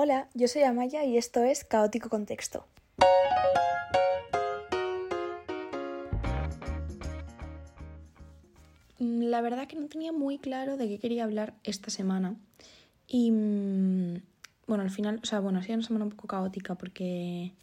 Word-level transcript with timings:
Hola, 0.00 0.28
yo 0.32 0.46
soy 0.46 0.62
Amaya 0.62 1.04
y 1.04 1.16
esto 1.16 1.42
es 1.42 1.64
Caótico 1.64 2.08
Contexto. 2.08 2.64
Mm, 9.00 9.22
la 9.22 9.40
verdad 9.40 9.66
que 9.66 9.74
no 9.74 9.88
tenía 9.88 10.12
muy 10.12 10.38
claro 10.38 10.76
de 10.76 10.86
qué 10.86 11.00
quería 11.00 11.24
hablar 11.24 11.54
esta 11.64 11.90
semana. 11.90 12.36
Y 13.08 13.32
mm, 13.32 14.22
bueno, 14.68 14.84
al 14.84 14.90
final, 14.92 15.18
o 15.20 15.26
sea, 15.26 15.40
bueno, 15.40 15.58
ha 15.58 15.62
sido 15.64 15.74
una 15.74 15.86
semana 15.88 16.04
un 16.04 16.12
poco 16.12 16.28
caótica 16.28 16.76
porque 16.76 17.54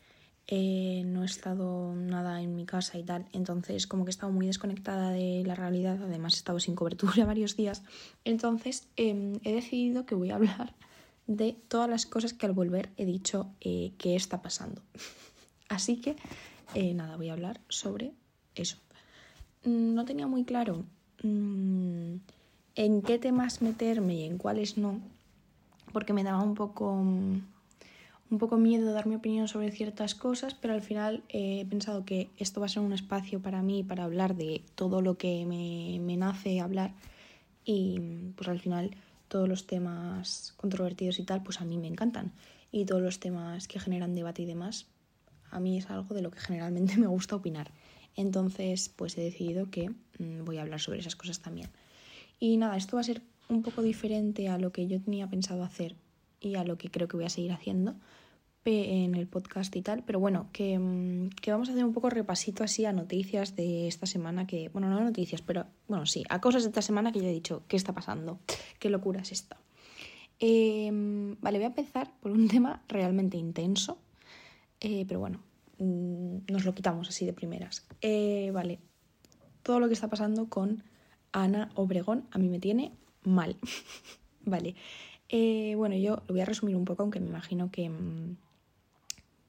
no 0.52 1.24
he 1.24 1.26
estado 1.26 1.96
nada 1.96 2.42
en 2.42 2.54
mi 2.54 2.66
casa 2.66 2.98
y 2.98 3.04
tal. 3.04 3.28
Entonces, 3.32 3.88
como 3.88 4.04
que 4.04 4.10
he 4.10 4.12
estado 4.12 4.34
muy 4.34 4.48
desconectada 4.48 5.12
de 5.12 5.44
la 5.46 5.56
realidad. 5.56 6.04
Además, 6.04 6.34
he 6.34 6.40
estado 6.40 6.60
sin 6.60 6.76
cobertura 6.76 7.24
varios 7.26 7.56
días. 7.56 7.82
Entonces, 8.26 8.90
em, 8.98 9.40
he 9.46 9.54
decidido 9.54 10.06
que 10.06 10.16
voy 10.16 10.32
a 10.32 10.36
hablar 10.36 10.74
de 11.28 11.56
todas 11.68 11.90
las 11.90 12.06
cosas 12.06 12.34
que 12.34 12.46
al 12.46 12.54
volver 12.54 12.90
he 12.98 13.06
dicho 13.06 13.48
eh, 13.62 13.92
que 13.98 14.16
está 14.16 14.42
pasando. 14.42 14.82
Así 15.70 15.98
que, 15.98 16.16
eh, 16.76 16.94
nada, 16.94 17.18
voy 17.18 17.30
a 17.30 17.34
hablar 17.34 17.60
sobre 17.70 18.14
eso. 18.56 18.78
Mm, 19.64 19.96
no 19.96 20.06
tenía 20.06 20.28
muy 20.28 20.44
claro 20.44 20.84
mm, 21.24 22.16
en 22.76 23.02
qué 23.02 23.18
temas 23.18 23.62
meterme 23.62 24.16
y 24.16 24.24
en 24.24 24.38
cuáles 24.38 24.78
no, 24.78 25.00
porque 25.92 26.14
me 26.14 26.24
daba 26.24 26.44
un 26.44 26.54
poco, 26.54 26.94
mm, 26.94 27.42
un 28.32 28.38
poco 28.38 28.58
miedo 28.58 28.94
dar 28.94 29.08
mi 29.08 29.16
opinión 29.16 29.48
sobre 29.48 29.72
ciertas 29.72 30.14
cosas, 30.14 30.54
pero 30.54 30.74
al 30.74 30.82
final 30.82 31.24
he 31.30 31.66
pensado 31.66 32.06
que 32.06 32.30
esto 32.38 32.60
va 32.60 32.68
a 32.68 32.70
ser 32.70 32.84
un 32.84 32.94
espacio 32.94 33.42
para 33.42 33.64
mí 33.64 33.84
para 33.84 34.04
hablar 34.04 34.36
de 34.36 34.62
todo 34.76 35.02
lo 35.02 35.18
que 35.18 35.46
me, 35.46 36.00
me 36.00 36.18
nace 36.18 36.60
hablar 36.60 36.94
y 37.66 38.00
pues 38.36 38.48
al 38.48 38.60
final 38.60 38.92
todos 39.28 39.50
los 39.50 39.68
temas 39.68 40.54
controvertidos 40.58 41.20
y 41.20 41.24
tal, 41.24 41.44
pues 41.44 41.62
a 41.62 41.66
mí 41.66 41.78
me 41.78 41.88
encantan. 41.88 42.32
Y 42.72 42.86
todos 42.86 43.02
los 43.02 43.20
temas 43.20 43.68
que 43.68 43.80
generan 43.80 44.16
debate 44.16 44.42
y 44.42 44.46
demás, 44.46 44.88
a 45.52 45.60
mí 45.60 45.78
es 45.78 45.90
algo 45.90 46.14
de 46.14 46.22
lo 46.22 46.32
que 46.32 46.40
generalmente 46.40 46.98
me 46.98 47.08
gusta 47.08 47.36
opinar. 47.36 47.72
Entonces, 48.16 48.90
pues 48.90 49.18
he 49.18 49.22
decidido 49.22 49.70
que 49.70 49.90
mm, 50.20 50.46
voy 50.46 50.58
a 50.58 50.62
hablar 50.62 50.80
sobre 50.80 51.00
esas 51.00 51.16
cosas 51.16 51.40
también. 51.40 51.70
Y 52.40 52.58
nada, 52.58 52.78
esto 52.78 52.98
va 52.98 53.02
a 53.02 53.04
ser 53.04 53.22
un 53.50 53.62
poco 53.62 53.82
diferente 53.82 54.50
a 54.50 54.58
lo 54.58 54.72
que 54.72 54.88
yo 54.88 55.00
tenía 55.02 55.30
pensado 55.30 55.64
hacer 55.64 55.96
y 56.40 56.56
a 56.56 56.64
lo 56.64 56.78
que 56.78 56.90
creo 56.90 57.08
que 57.08 57.18
voy 57.18 57.26
a 57.26 57.30
seguir 57.30 57.52
haciendo, 57.52 57.96
en 58.66 59.14
el 59.14 59.28
podcast 59.28 59.76
y 59.76 59.82
tal, 59.82 60.04
pero 60.04 60.20
bueno, 60.20 60.46
mm, 60.46 61.28
que, 61.28 61.52
vamos 61.52 61.70
a 61.70 61.72
hacer 61.72 61.86
un 61.86 61.94
poco 61.94 62.10
repasito 62.10 62.64
así 62.64 62.86
a 62.86 62.94
noticias 62.94 63.56
de 63.56 63.88
esta 63.88 64.08
semana 64.08 64.48
que, 64.48 64.70
bueno, 64.70 64.90
no 64.90 65.00
noticias, 65.02 65.42
pero 65.42 65.68
bueno, 65.88 66.06
sí, 66.08 66.24
a 66.30 66.42
cosas 66.42 66.64
de 66.64 66.70
esta 66.70 66.82
semana 66.82 67.12
que 67.12 67.20
yo 67.20 67.28
he 67.28 67.32
dicho, 67.32 67.64
¿qué 67.68 67.78
está 67.78 67.94
pasando? 67.94 68.40
¿Qué 68.80 68.90
locura 68.90 69.22
es 69.22 69.32
esta? 69.32 69.58
Em, 70.40 71.40
vale, 71.42 71.60
voy 71.60 71.66
a 71.66 71.68
empezar 71.68 72.12
por 72.20 72.32
un 72.32 72.48
tema 72.50 72.82
realmente 72.88 73.38
intenso, 73.38 74.00
eh, 74.80 75.06
pero 75.08 75.20
bueno, 75.20 75.42
mm, 75.78 76.52
nos 76.52 76.66
lo 76.66 76.74
quitamos 76.74 77.08
así 77.10 77.26
de 77.26 77.34
primeras. 77.34 77.86
Eh, 78.02 78.50
vale, 78.52 78.80
todo 79.62 79.80
lo 79.80 79.88
que 79.88 79.94
está 79.94 80.10
pasando 80.10 80.50
con 80.50 80.84
Ana 81.32 81.70
Obregón 81.76 82.28
a 82.32 82.40
mí 82.40 82.50
me 82.50 82.60
tiene 82.60 82.94
mal. 83.24 83.58
vale, 84.44 84.76
eh, 85.30 85.76
bueno, 85.76 85.96
yo 85.96 86.24
lo 86.28 86.34
voy 86.34 86.42
a 86.42 86.46
resumir 86.46 86.76
un 86.76 86.86
poco, 86.86 87.04
aunque 87.04 87.20
me 87.20 87.28
imagino 87.28 87.70
que 87.72 87.90
mm, 87.90 88.38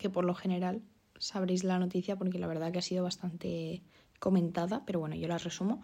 que 0.06 0.10
por 0.10 0.24
lo 0.24 0.34
general 0.34 0.82
sabréis 1.18 1.64
la 1.64 1.80
noticia 1.80 2.14
porque 2.14 2.38
la 2.38 2.46
verdad 2.46 2.70
que 2.70 2.78
ha 2.78 2.82
sido 2.82 3.02
bastante 3.02 3.82
comentada, 4.20 4.84
pero 4.86 5.00
bueno, 5.00 5.16
yo 5.16 5.26
la 5.26 5.38
resumo. 5.38 5.82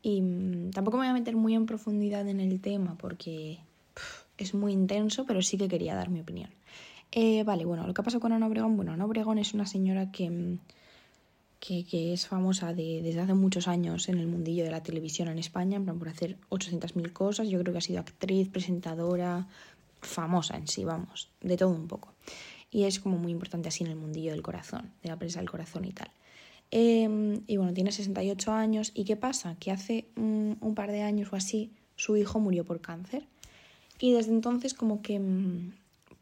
Y 0.00 0.20
mm, 0.20 0.70
tampoco 0.70 0.96
me 0.96 1.04
voy 1.04 1.10
a 1.10 1.14
meter 1.14 1.34
muy 1.34 1.54
en 1.54 1.66
profundidad 1.66 2.28
en 2.28 2.38
el 2.38 2.60
tema 2.60 2.96
porque 2.96 3.58
es 4.38 4.54
muy 4.54 4.72
intenso, 4.72 5.24
pero 5.26 5.42
sí 5.42 5.58
que 5.58 5.68
quería 5.68 5.96
dar 5.96 6.08
mi 6.08 6.20
opinión. 6.20 6.50
Eh, 7.10 7.42
vale, 7.42 7.64
bueno, 7.64 7.84
lo 7.84 7.94
que 7.94 8.00
ha 8.00 8.04
pasado 8.04 8.20
con 8.20 8.32
Ana 8.32 8.46
Obregón, 8.46 8.76
bueno, 8.76 8.92
Ana 8.92 9.06
Obregón 9.06 9.38
es 9.38 9.54
una 9.54 9.66
señora 9.66 10.12
que, 10.12 10.30
mm, 10.30 10.58
que, 11.58 12.12
es 12.12 12.28
famosa 12.28 12.74
desde 12.74 13.20
hace 13.20 13.34
muchos 13.34 13.66
años 13.66 14.08
en 14.08 14.18
el 14.18 14.28
mundillo 14.28 14.62
de 14.64 14.70
la 14.70 14.82
televisión 14.84 15.28
en 15.28 15.38
España, 15.38 15.76
en 15.76 15.84
plan 15.84 15.98
por 15.98 16.08
hacer 16.08 16.36
800.000 16.50 17.12
cosas. 17.12 17.48
Yo 17.48 17.58
creo 17.58 17.72
que 17.72 17.78
ha 17.78 17.88
sido 17.88 18.00
actriz, 18.00 18.48
presentadora, 18.50 19.48
famosa 20.00 20.56
en 20.56 20.68
sí, 20.68 20.84
vamos, 20.84 21.30
de 21.40 21.56
todo 21.56 21.70
un 21.70 21.88
poco 21.88 22.14
y 22.74 22.84
es 22.84 22.98
como 22.98 23.16
muy 23.18 23.30
importante 23.30 23.68
así 23.68 23.84
en 23.84 23.90
el 23.90 23.96
mundillo 23.96 24.32
del 24.32 24.42
corazón, 24.42 24.90
de 25.00 25.08
la 25.08 25.16
prensa 25.16 25.38
del 25.38 25.48
corazón 25.48 25.84
y 25.84 25.92
tal. 25.92 26.10
Em, 26.72 27.42
y 27.46 27.56
bueno, 27.56 27.72
tiene 27.72 27.92
68 27.92 28.50
años 28.50 28.90
y 28.96 29.04
¿qué 29.04 29.14
pasa? 29.14 29.54
Que 29.60 29.70
hace 29.70 30.08
un, 30.16 30.74
par 30.74 30.90
de 30.90 31.02
años 31.02 31.32
o 31.32 31.36
así 31.36 31.70
su 31.94 32.16
hijo 32.16 32.40
murió 32.40 32.64
por 32.64 32.80
cáncer 32.80 33.28
y 34.00 34.12
desde 34.12 34.32
entonces 34.32 34.74
como 34.74 35.02
que, 35.02 35.20
mm, 35.20 35.72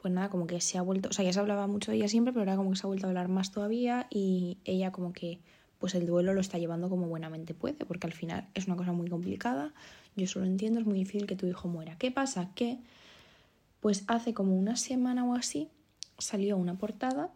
pues 0.02 0.12
nada, 0.12 0.28
como 0.28 0.46
que 0.46 0.60
se 0.60 0.76
ha 0.76 0.82
vuelto, 0.82 1.08
o 1.08 1.12
sea, 1.12 1.24
ya 1.24 1.32
se 1.32 1.40
hablaba 1.40 1.66
mucho 1.66 1.90
de 1.90 1.96
ella 1.96 2.08
siempre, 2.08 2.34
pero 2.34 2.42
ahora 2.42 2.56
como 2.56 2.72
que 2.72 2.76
se 2.76 2.86
ha 2.86 2.88
vuelto 2.88 3.06
a 3.06 3.08
hablar 3.08 3.28
más 3.28 3.50
todavía 3.50 4.06
y 4.10 4.58
ella 4.66 4.92
como 4.92 5.14
que 5.14 5.38
pues 5.78 5.94
el 5.94 6.06
duelo 6.06 6.34
lo 6.34 6.42
está 6.42 6.58
llevando 6.58 6.90
como 6.90 7.08
buenamente 7.08 7.54
puede, 7.54 7.86
porque 7.86 8.06
al 8.06 8.12
final 8.12 8.46
es 8.52 8.66
una 8.66 8.76
cosa 8.76 8.92
muy 8.92 9.08
complicada, 9.08 9.72
yo 10.16 10.26
solo 10.26 10.44
entiendo, 10.44 10.80
es 10.80 10.86
muy 10.86 10.98
difícil 10.98 11.26
que 11.26 11.34
tu 11.34 11.46
hijo 11.46 11.66
muera. 11.66 11.96
¿Qué 11.96 12.10
pasa? 12.10 12.50
Que 12.54 12.78
pues 13.80 14.04
hace 14.06 14.34
como 14.34 14.54
una 14.54 14.76
semana 14.76 15.24
o 15.24 15.34
así 15.34 15.70
salió 16.18 16.56
una 16.56 16.78
portada 16.78 17.32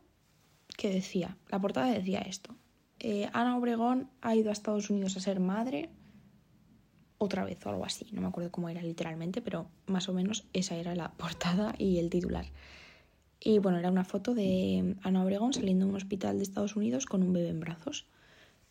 que 0.77 0.91
decía, 0.91 1.37
la 1.49 1.61
portada 1.61 1.91
decía 1.91 2.21
esto, 2.21 2.55
eh, 2.99 3.29
Ana 3.33 3.57
Obregón 3.57 4.11
ha 4.21 4.35
ido 4.35 4.51
a 4.51 4.53
Estados 4.53 4.91
Unidos 4.91 5.17
a 5.17 5.21
ser 5.21 5.41
madre 5.41 5.91
otra 7.19 7.45
vez 7.45 7.65
o 7.65 7.71
algo 7.71 7.85
así, 7.85 8.07
no 8.13 8.21
me 8.21 8.29
acuerdo 8.29 8.51
cómo 8.51 8.69
era 8.69 8.83
literalmente, 8.83 9.41
pero 9.41 9.69
más 9.87 10.09
o 10.09 10.13
menos 10.13 10.47
esa 10.53 10.77
era 10.77 10.95
la 10.95 11.13
portada 11.17 11.75
y 11.79 11.99
el 11.99 12.11
titular. 12.11 12.47
Y 13.41 13.59
bueno, 13.59 13.79
era 13.79 13.91
una 13.91 14.05
foto 14.05 14.35
de 14.35 14.97
Ana 15.03 15.23
Obregón 15.23 15.53
saliendo 15.53 15.85
de 15.85 15.91
un 15.91 15.97
hospital 15.97 16.39
de 16.39 16.43
Estados 16.43 16.75
Unidos 16.75 17.07
con 17.07 17.23
un 17.23 17.33
bebé 17.33 17.51
en 17.51 17.61
brazos. 17.61 18.07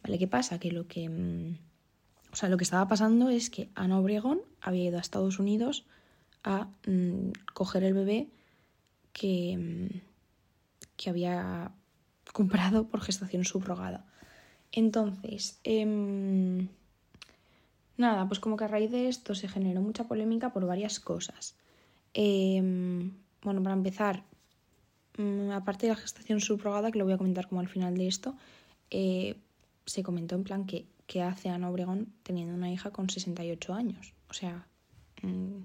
¿Vale? 0.04 0.18
¿Qué 0.18 0.28
pasa? 0.28 0.60
Que 0.60 0.72
lo 0.72 0.88
que... 0.88 1.08
Mm, 1.08 1.58
o 2.32 2.36
sea, 2.36 2.50
lo 2.50 2.58
que 2.58 2.64
estaba 2.64 2.88
pasando 2.88 3.30
es 3.30 3.50
que 3.50 3.70
Ana 3.76 4.00
Obregón 4.00 4.42
había 4.60 4.86
ido 4.86 4.98
a 4.98 5.02
Estados 5.02 5.40
Unidos 5.40 5.86
a 6.44 6.68
mm, 6.88 7.32
coger 7.54 7.84
el 7.84 7.94
bebé 7.94 8.28
que, 9.16 9.58
mm, 9.58 10.02
que 10.98 11.10
había 11.10 11.72
comprado 12.34 12.88
por 12.90 13.00
gestación 13.02 13.46
subrogada. 13.46 14.06
Entonces, 14.74 15.60
em, 15.64 16.68
nada, 17.96 18.28
pues 18.28 18.40
como 18.42 18.58
que 18.58 18.66
a 18.66 18.68
raíz 18.68 18.92
de 18.92 19.08
esto 19.08 19.34
se 19.34 19.48
generó 19.48 19.82
mucha 19.82 20.04
polémica 20.04 20.52
por 20.52 20.66
varias 20.66 21.00
cosas. 21.00 21.56
Em, 22.14 23.14
bueno, 23.42 23.64
para 23.64 23.76
empezar, 23.76 24.24
mm, 25.18 25.52
aparte 25.52 25.86
de 25.88 25.94
la 25.94 26.00
gestación 26.06 26.42
subrogada, 26.42 26.92
que 26.92 27.00
lo 27.00 27.06
voy 27.06 27.14
a 27.14 27.18
comentar 27.18 27.48
como 27.48 27.62
al 27.62 27.70
final 27.70 27.96
de 27.98 28.08
esto, 28.08 28.36
eh, 28.92 29.38
se 29.86 30.04
comentó 30.04 30.36
en 30.36 30.44
plan 30.44 30.66
que, 30.66 30.86
que 31.08 31.22
hace 31.22 31.48
Ana 31.48 31.70
Obregón 31.70 32.14
teniendo 32.24 32.54
una 32.54 32.70
hija 32.70 32.92
con 32.92 33.10
68 33.10 33.74
años. 33.74 34.14
O 34.30 34.34
sea, 34.34 34.68
mm, 35.22 35.62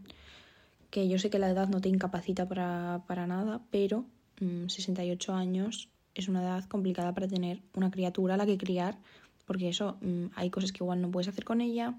que 0.91 1.09
yo 1.09 1.19
sé 1.19 1.31
que 1.31 1.39
la 1.39 1.51
edad 1.51 1.69
no 1.69 1.81
te 1.81 1.89
incapacita 1.89 2.49
para, 2.49 3.05
para 3.06 3.27
nada, 3.27 3.62
pero 3.71 4.05
68 4.39 5.33
mm, 5.33 5.34
años 5.34 5.89
es 6.15 6.28
una 6.28 6.43
edad 6.43 6.65
complicada 6.65 7.15
para 7.15 7.28
tener 7.28 7.62
una 7.75 7.91
criatura 7.91 8.34
a 8.34 8.37
la 8.37 8.47
que 8.47 8.59
criar, 8.59 8.99
porque 9.47 9.69
eso, 9.69 9.99
mm, 10.00 10.27
hay 10.34 10.50
cosas 10.50 10.73
que 10.73 10.83
igual 10.83 11.00
no 11.00 11.11
puedes 11.11 11.29
hacer 11.29 11.45
con 11.45 11.61
ella, 11.61 11.99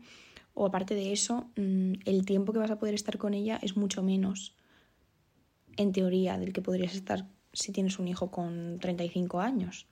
o 0.53 0.65
aparte 0.65 0.95
de 0.95 1.13
eso, 1.13 1.49
mm, 1.55 1.93
el 2.05 2.25
tiempo 2.25 2.51
que 2.53 2.59
vas 2.59 2.71
a 2.71 2.79
poder 2.79 2.93
estar 2.95 3.17
con 3.17 3.33
ella 3.33 3.59
es 3.61 3.77
mucho 3.77 4.03
menos, 4.03 4.53
en 5.77 5.93
teoría, 5.93 6.37
del 6.37 6.51
que 6.51 6.61
podrías 6.61 6.93
estar 6.95 7.27
si 7.53 7.71
tienes 7.71 7.99
un 7.99 8.07
hijo 8.07 8.31
con 8.31 8.79
35 8.79 9.39
años. 9.39 9.87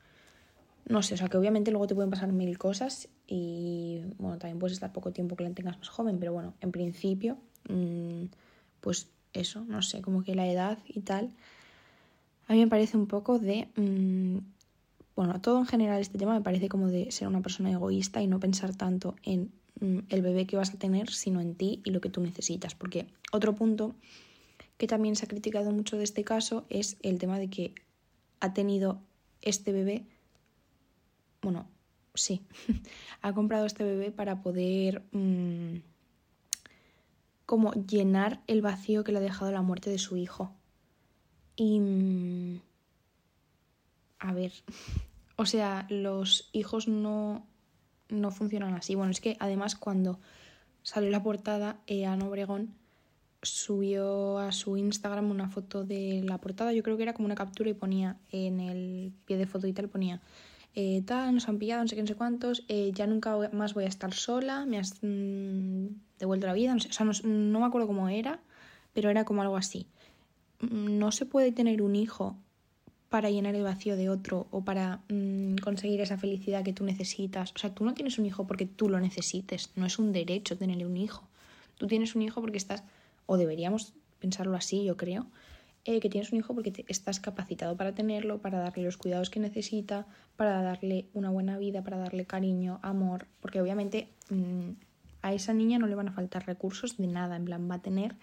No 0.86 1.04
sé, 1.04 1.14
o 1.14 1.18
sea 1.18 1.30
que 1.30 1.38
obviamente 1.38 1.72
luego 1.72 1.88
te 1.88 1.96
pueden 1.96 2.09
pasar 2.09 2.32
mil 2.32 2.58
cosas 2.58 3.09
y 3.28 4.02
bueno, 4.18 4.38
también 4.40 4.59
puedes 4.59 4.74
estar 4.74 4.92
poco 4.92 5.12
tiempo 5.12 5.36
que 5.36 5.44
la 5.44 5.52
tengas 5.52 5.78
más 5.78 5.90
joven, 5.90 6.20
pero 6.20 6.34
bueno, 6.34 6.56
en 6.62 6.72
principio 6.72 7.38
pues 8.81 9.07
eso, 9.34 9.63
no 9.66 9.81
sé, 9.81 10.01
como 10.01 10.23
que 10.23 10.35
la 10.35 10.47
edad 10.47 10.79
y 10.88 11.01
tal, 11.01 11.31
a 12.47 12.53
mí 12.53 12.59
me 12.59 12.67
parece 12.67 12.97
un 12.97 13.08
poco 13.08 13.40
de... 13.40 13.67
Mm, 13.76 14.40
bueno, 15.16 15.41
todo 15.41 15.59
en 15.59 15.66
general 15.66 15.99
este 15.99 16.17
tema 16.17 16.34
me 16.34 16.41
parece 16.41 16.70
como 16.70 16.87
de 16.87 17.11
ser 17.11 17.28
una 17.28 17.41
persona 17.41 17.72
egoísta 17.72 18.22
y 18.22 18.28
no 18.28 18.40
pensar 18.40 18.73
tanto 18.73 19.16
en 19.23 19.52
mm, 19.81 19.99
el 20.09 20.22
bebé 20.22 20.47
que 20.47 20.55
vas 20.55 20.73
a 20.73 20.79
tener, 20.79 21.11
sino 21.11 21.41
en 21.41 21.55
ti 21.55 21.81
y 21.84 21.91
lo 21.91 22.02
que 22.02 22.09
tú 22.09 22.22
necesitas. 22.22 22.73
Porque 22.73 23.05
otro 23.31 23.53
punto 23.53 23.96
que 24.78 24.87
también 24.87 25.16
se 25.16 25.25
ha 25.25 25.28
criticado 25.28 25.72
mucho 25.72 25.97
de 25.97 26.05
este 26.05 26.23
caso 26.23 26.66
es 26.70 26.97
el 27.02 27.20
tema 27.20 27.37
de 27.37 27.49
que 27.49 27.75
ha 28.40 28.53
tenido 28.53 29.02
este 29.41 29.73
bebé, 29.73 30.05
bueno, 31.41 31.67
sí, 32.14 32.41
ha 33.22 33.34
comprado 33.34 33.66
este 33.66 33.84
bebé 33.84 34.11
para 34.11 34.41
poder... 34.41 35.03
Mm, 35.11 35.78
como 37.49 37.73
llenar 37.73 38.43
el 38.46 38.61
vacío 38.61 39.03
que 39.03 39.11
le 39.11 39.17
ha 39.17 39.22
dejado 39.22 39.51
la 39.51 39.63
muerte 39.63 39.90
de 39.90 39.97
su 39.97 40.17
hijo. 40.17 40.53
Y... 41.55 41.79
Mm, 41.79 42.61
a 44.19 44.34
ver, 44.34 44.51
o 45.35 45.47
sea, 45.47 45.87
los 45.90 46.51
hijos 46.53 46.87
no, 46.87 47.47
no 48.07 48.29
funcionan 48.29 48.75
así. 48.75 48.93
Bueno, 48.93 49.09
es 49.09 49.19
que 49.19 49.35
además 49.40 49.75
cuando 49.75 50.19
salió 50.84 51.09
la 51.09 51.23
portada, 51.23 51.79
eh, 51.87 52.05
Ana 52.05 52.28
Obregón 52.28 52.75
subió 53.41 54.37
a 54.37 54.51
su 54.51 54.78
Instagram 54.78 55.31
una 55.31 55.49
foto 55.49 55.84
de 55.84 56.22
la 56.23 56.37
portada, 56.37 56.72
yo 56.72 56.84
creo 56.84 56.97
que 56.97 57.03
era 57.03 57.13
como 57.13 57.25
una 57.25 57.34
captura 57.34 57.72
y 57.72 57.73
ponía 57.73 58.19
en 58.31 58.59
el 58.59 59.11
pie 59.25 59.37
de 59.37 59.47
foto 59.47 59.66
y 59.66 59.73
tal, 59.73 59.90
ponía 59.90 60.22
eh, 60.81 61.03
tal, 61.05 61.35
nos 61.35 61.49
han 61.49 61.59
pillado, 61.59 61.81
no 61.81 61.90
sé 61.90 61.96
qué, 61.97 62.02
no 62.02 62.08
sé 62.08 62.16
cuántos, 62.16 62.64
eh, 62.70 62.91
ya 62.93 63.05
nunca 63.05 63.35
más 63.52 63.73
voy 63.73 63.84
a 63.84 63.87
estar 63.87 64.14
sola, 64.14 64.66
me 64.66 64.78
has 64.78 64.93
mm, 65.02 65.87
devuelto 66.17 66.47
la 66.47 66.53
vida, 66.53 66.73
no 66.73 66.79
sé, 66.79 66.87
o 66.87 66.93
sea, 66.93 67.05
no, 67.05 67.59
me 67.59 67.66
acuerdo 67.66 67.85
cómo 67.85 68.08
era, 68.08 68.40
pero 68.93 69.09
era 69.09 69.26
como 69.26 69.41
algo 69.41 69.58
así. 69.58 69.87
No 70.61 71.11
se 71.11 71.26
puede 71.26 71.52
tener 71.52 71.81
un 71.81 71.97
hijo 71.97 72.37
para 73.09 73.29
llenar 73.29 73.55
el 73.55 73.64
vacío 73.64 73.97
de 73.97 74.09
otro 74.09 74.47
o 74.52 74.64
para 74.64 75.02
mm, 75.09 75.55
conseguir 75.58 75.99
esa 75.99 76.17
felicidad 76.17 76.64
que 76.64 76.72
tú 76.72 76.85
necesitas. 76.85 77.52
O 77.53 77.58
sea, 77.58 77.73
tú 77.73 77.84
no 77.84 77.93
tienes 77.93 78.17
un 78.17 78.25
hijo 78.25 78.47
porque 78.47 78.66
tú 78.66 78.87
lo 78.87 79.02
necesites, 79.02 79.72
no 79.75 79.85
es 79.85 79.99
un 79.99 80.14
derecho 80.14 80.58
tener 80.58 80.85
un 80.85 80.96
hijo. 80.96 81.28
Tú 81.78 81.87
tienes 81.87 82.16
un 82.16 82.22
hijo 82.22 82.40
porque 82.40 82.58
estás, 82.58 82.85
o 83.25 83.35
deberíamos 83.35 83.96
pensarlo 84.20 84.55
así, 84.55 84.85
yo 84.85 84.96
creo, 84.96 85.28
eh, 85.85 85.99
que 85.99 86.09
tienes 86.09 86.31
un 86.31 86.40
hijo 86.40 86.53
porque 86.53 86.85
estás 86.87 87.20
capacitado 87.20 87.76
para 87.78 87.93
tenerlo, 87.93 88.41
para 88.41 88.59
darle 88.59 88.84
los 88.84 88.97
cuidados 88.97 89.29
que 89.29 89.40
necesita, 89.40 90.08
para 90.35 90.61
darle 90.61 91.08
una 91.14 91.29
buena 91.29 91.58
vida, 91.58 91.84
para 91.84 91.97
darle 91.97 92.26
cariño, 92.26 92.79
amor, 92.81 93.28
porque 93.40 93.61
obviamente 93.61 94.09
mm, 94.29 94.72
a 95.22 95.34
esa 95.34 95.53
niña 95.53 95.79
no 95.79 95.87
le 95.87 95.96
van 95.96 96.09
a 96.09 96.11
faltar 96.11 96.46
recursos 96.46 96.97
de 96.97 97.08
nada, 97.08 97.35
en 97.35 97.46
plan 97.46 97.70
va 97.70 97.76
a 97.76 97.81
tener 97.81 98.16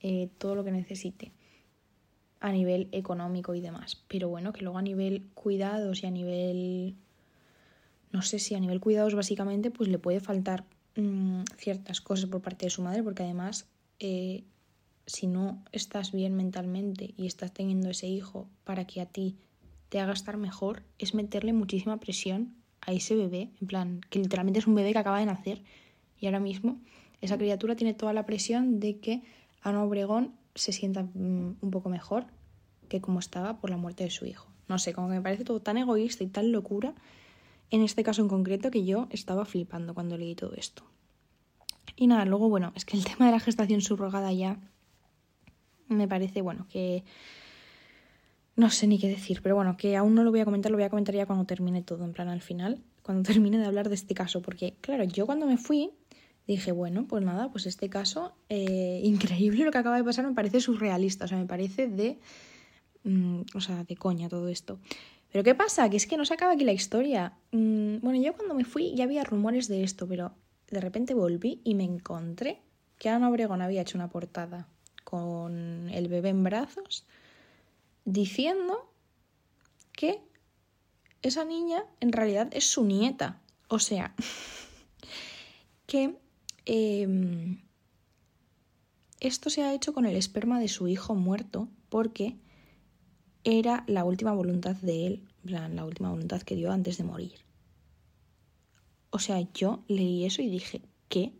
eh, 0.00 0.28
todo 0.38 0.54
lo 0.54 0.64
que 0.64 0.72
necesite 0.72 1.32
a 2.40 2.50
nivel 2.50 2.88
económico 2.92 3.54
y 3.54 3.60
demás. 3.60 4.02
Pero 4.08 4.28
bueno, 4.28 4.52
que 4.52 4.62
luego 4.62 4.78
a 4.78 4.82
nivel 4.82 5.28
cuidados 5.34 6.02
y 6.02 6.06
a 6.06 6.10
nivel, 6.10 6.96
no 8.10 8.22
sé 8.22 8.38
si 8.38 8.54
a 8.54 8.60
nivel 8.60 8.80
cuidados 8.80 9.14
básicamente, 9.14 9.70
pues 9.70 9.88
le 9.88 9.98
puede 9.98 10.20
faltar 10.20 10.64
mm, 10.96 11.42
ciertas 11.56 12.00
cosas 12.00 12.28
por 12.28 12.42
parte 12.42 12.66
de 12.66 12.70
su 12.70 12.82
madre, 12.82 13.02
porque 13.02 13.22
además, 13.22 13.68
eh, 14.00 14.44
si 15.06 15.26
no 15.26 15.62
estás 15.72 16.12
bien 16.12 16.34
mentalmente 16.34 17.14
y 17.16 17.26
estás 17.26 17.52
teniendo 17.52 17.90
ese 17.90 18.06
hijo 18.06 18.48
para 18.64 18.86
que 18.86 19.00
a 19.00 19.06
ti 19.06 19.36
te 19.88 20.00
haga 20.00 20.12
estar 20.12 20.36
mejor, 20.36 20.82
es 20.98 21.14
meterle 21.14 21.52
muchísima 21.52 21.98
presión 21.98 22.54
a 22.80 22.92
ese 22.92 23.14
bebé, 23.14 23.50
en 23.60 23.66
plan, 23.66 24.00
que 24.10 24.18
literalmente 24.18 24.60
es 24.60 24.66
un 24.66 24.74
bebé 24.74 24.92
que 24.92 24.98
acaba 24.98 25.18
de 25.18 25.26
nacer 25.26 25.62
y 26.18 26.26
ahora 26.26 26.40
mismo 26.40 26.80
esa 27.20 27.38
criatura 27.38 27.76
tiene 27.76 27.94
toda 27.94 28.12
la 28.12 28.26
presión 28.26 28.80
de 28.80 28.98
que 28.98 29.22
Ana 29.62 29.84
Obregón 29.84 30.34
se 30.54 30.72
sienta 30.72 31.02
mm, 31.04 31.56
un 31.60 31.70
poco 31.70 31.88
mejor 31.88 32.26
que 32.88 33.00
como 33.00 33.20
estaba 33.20 33.60
por 33.60 33.70
la 33.70 33.76
muerte 33.76 34.04
de 34.04 34.10
su 34.10 34.26
hijo. 34.26 34.48
No 34.68 34.78
sé, 34.78 34.92
como 34.92 35.08
que 35.08 35.14
me 35.14 35.22
parece 35.22 35.44
todo 35.44 35.60
tan 35.60 35.76
egoísta 35.76 36.24
y 36.24 36.26
tan 36.26 36.52
locura, 36.52 36.94
en 37.70 37.82
este 37.82 38.02
caso 38.02 38.22
en 38.22 38.28
concreto, 38.28 38.70
que 38.70 38.84
yo 38.84 39.06
estaba 39.10 39.44
flipando 39.44 39.94
cuando 39.94 40.18
leí 40.18 40.34
todo 40.34 40.54
esto. 40.54 40.84
Y 41.96 42.06
nada, 42.06 42.24
luego, 42.24 42.48
bueno, 42.48 42.72
es 42.74 42.84
que 42.84 42.96
el 42.96 43.04
tema 43.10 43.26
de 43.26 43.32
la 43.32 43.40
gestación 43.40 43.80
subrogada 43.80 44.32
ya 44.32 44.58
me 45.96 46.08
parece, 46.08 46.42
bueno, 46.42 46.66
que 46.68 47.04
no 48.56 48.70
sé 48.70 48.86
ni 48.86 48.98
qué 48.98 49.08
decir, 49.08 49.40
pero 49.42 49.54
bueno, 49.54 49.76
que 49.76 49.96
aún 49.96 50.14
no 50.14 50.24
lo 50.24 50.30
voy 50.30 50.40
a 50.40 50.44
comentar, 50.44 50.70
lo 50.70 50.76
voy 50.76 50.84
a 50.84 50.90
comentar 50.90 51.14
ya 51.14 51.26
cuando 51.26 51.44
termine 51.46 51.82
todo, 51.82 52.04
en 52.04 52.12
plan 52.12 52.28
al 52.28 52.42
final, 52.42 52.82
cuando 53.02 53.22
termine 53.32 53.58
de 53.58 53.66
hablar 53.66 53.88
de 53.88 53.94
este 53.94 54.14
caso, 54.14 54.42
porque 54.42 54.74
claro, 54.80 55.04
yo 55.04 55.26
cuando 55.26 55.46
me 55.46 55.56
fui 55.56 55.90
dije, 56.46 56.72
bueno, 56.72 57.06
pues 57.06 57.24
nada, 57.24 57.50
pues 57.50 57.66
este 57.66 57.88
caso, 57.88 58.34
eh, 58.48 59.00
increíble 59.04 59.64
lo 59.64 59.70
que 59.70 59.78
acaba 59.78 59.96
de 59.96 60.04
pasar, 60.04 60.26
me 60.26 60.34
parece 60.34 60.60
surrealista, 60.60 61.24
o 61.24 61.28
sea, 61.28 61.38
me 61.38 61.46
parece 61.46 61.86
de, 61.86 62.18
mm, 63.04 63.42
o 63.54 63.60
sea, 63.60 63.84
de 63.84 63.96
coña 63.96 64.28
todo 64.28 64.48
esto. 64.48 64.78
Pero 65.30 65.44
¿qué 65.44 65.54
pasa? 65.54 65.88
Que 65.88 65.96
es 65.96 66.06
que 66.06 66.16
no 66.16 66.24
se 66.24 66.34
acaba 66.34 66.52
aquí 66.52 66.64
la 66.64 66.72
historia. 66.72 67.38
Mm, 67.52 68.00
bueno, 68.02 68.20
yo 68.20 68.34
cuando 68.34 68.54
me 68.54 68.64
fui 68.64 68.94
ya 68.94 69.04
había 69.04 69.24
rumores 69.24 69.66
de 69.66 69.82
esto, 69.82 70.06
pero 70.06 70.34
de 70.70 70.80
repente 70.80 71.14
volví 71.14 71.60
y 71.64 71.74
me 71.74 71.84
encontré 71.84 72.60
que 72.98 73.08
Ana 73.08 73.30
Obregón 73.30 73.62
había 73.62 73.82
hecho 73.82 73.96
una 73.96 74.10
portada 74.10 74.68
con 75.12 75.90
el 75.90 76.08
bebé 76.08 76.30
en 76.30 76.42
brazos 76.42 77.04
diciendo 78.06 78.90
que 79.92 80.20
esa 81.20 81.44
niña 81.44 81.84
en 82.00 82.12
realidad 82.12 82.48
es 82.52 82.66
su 82.66 82.84
nieta. 82.84 83.40
O 83.68 83.78
sea, 83.78 84.14
que 85.86 86.16
Em, 86.64 87.60
esto 89.20 89.50
se 89.50 89.62
ha 89.62 89.74
hecho 89.74 89.92
con 89.92 90.06
el 90.06 90.16
esperma 90.16 90.60
de 90.60 90.68
su 90.68 90.86
hijo 90.88 91.14
muerto 91.14 91.68
porque 91.88 92.36
era 93.44 93.84
la 93.88 94.04
última 94.04 94.32
voluntad 94.32 94.76
de 94.76 95.06
él, 95.06 95.28
la 95.42 95.84
última 95.84 96.10
voluntad 96.10 96.42
que 96.42 96.54
dio 96.54 96.70
antes 96.70 96.98
de 96.98 97.04
morir. 97.04 97.40
O 99.10 99.18
sea, 99.18 99.40
yo 99.52 99.82
leí 99.88 100.24
eso 100.24 100.40
y 100.40 100.48
dije, 100.48 100.82
¿qué? 101.08 101.32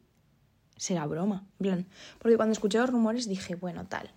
Será 0.77 1.07
broma. 1.07 1.45
plan, 1.59 1.87
porque 2.19 2.37
cuando 2.37 2.53
escuché 2.53 2.79
los 2.79 2.91
rumores 2.91 3.29
dije, 3.29 3.55
bueno, 3.55 3.87
tal, 3.87 4.11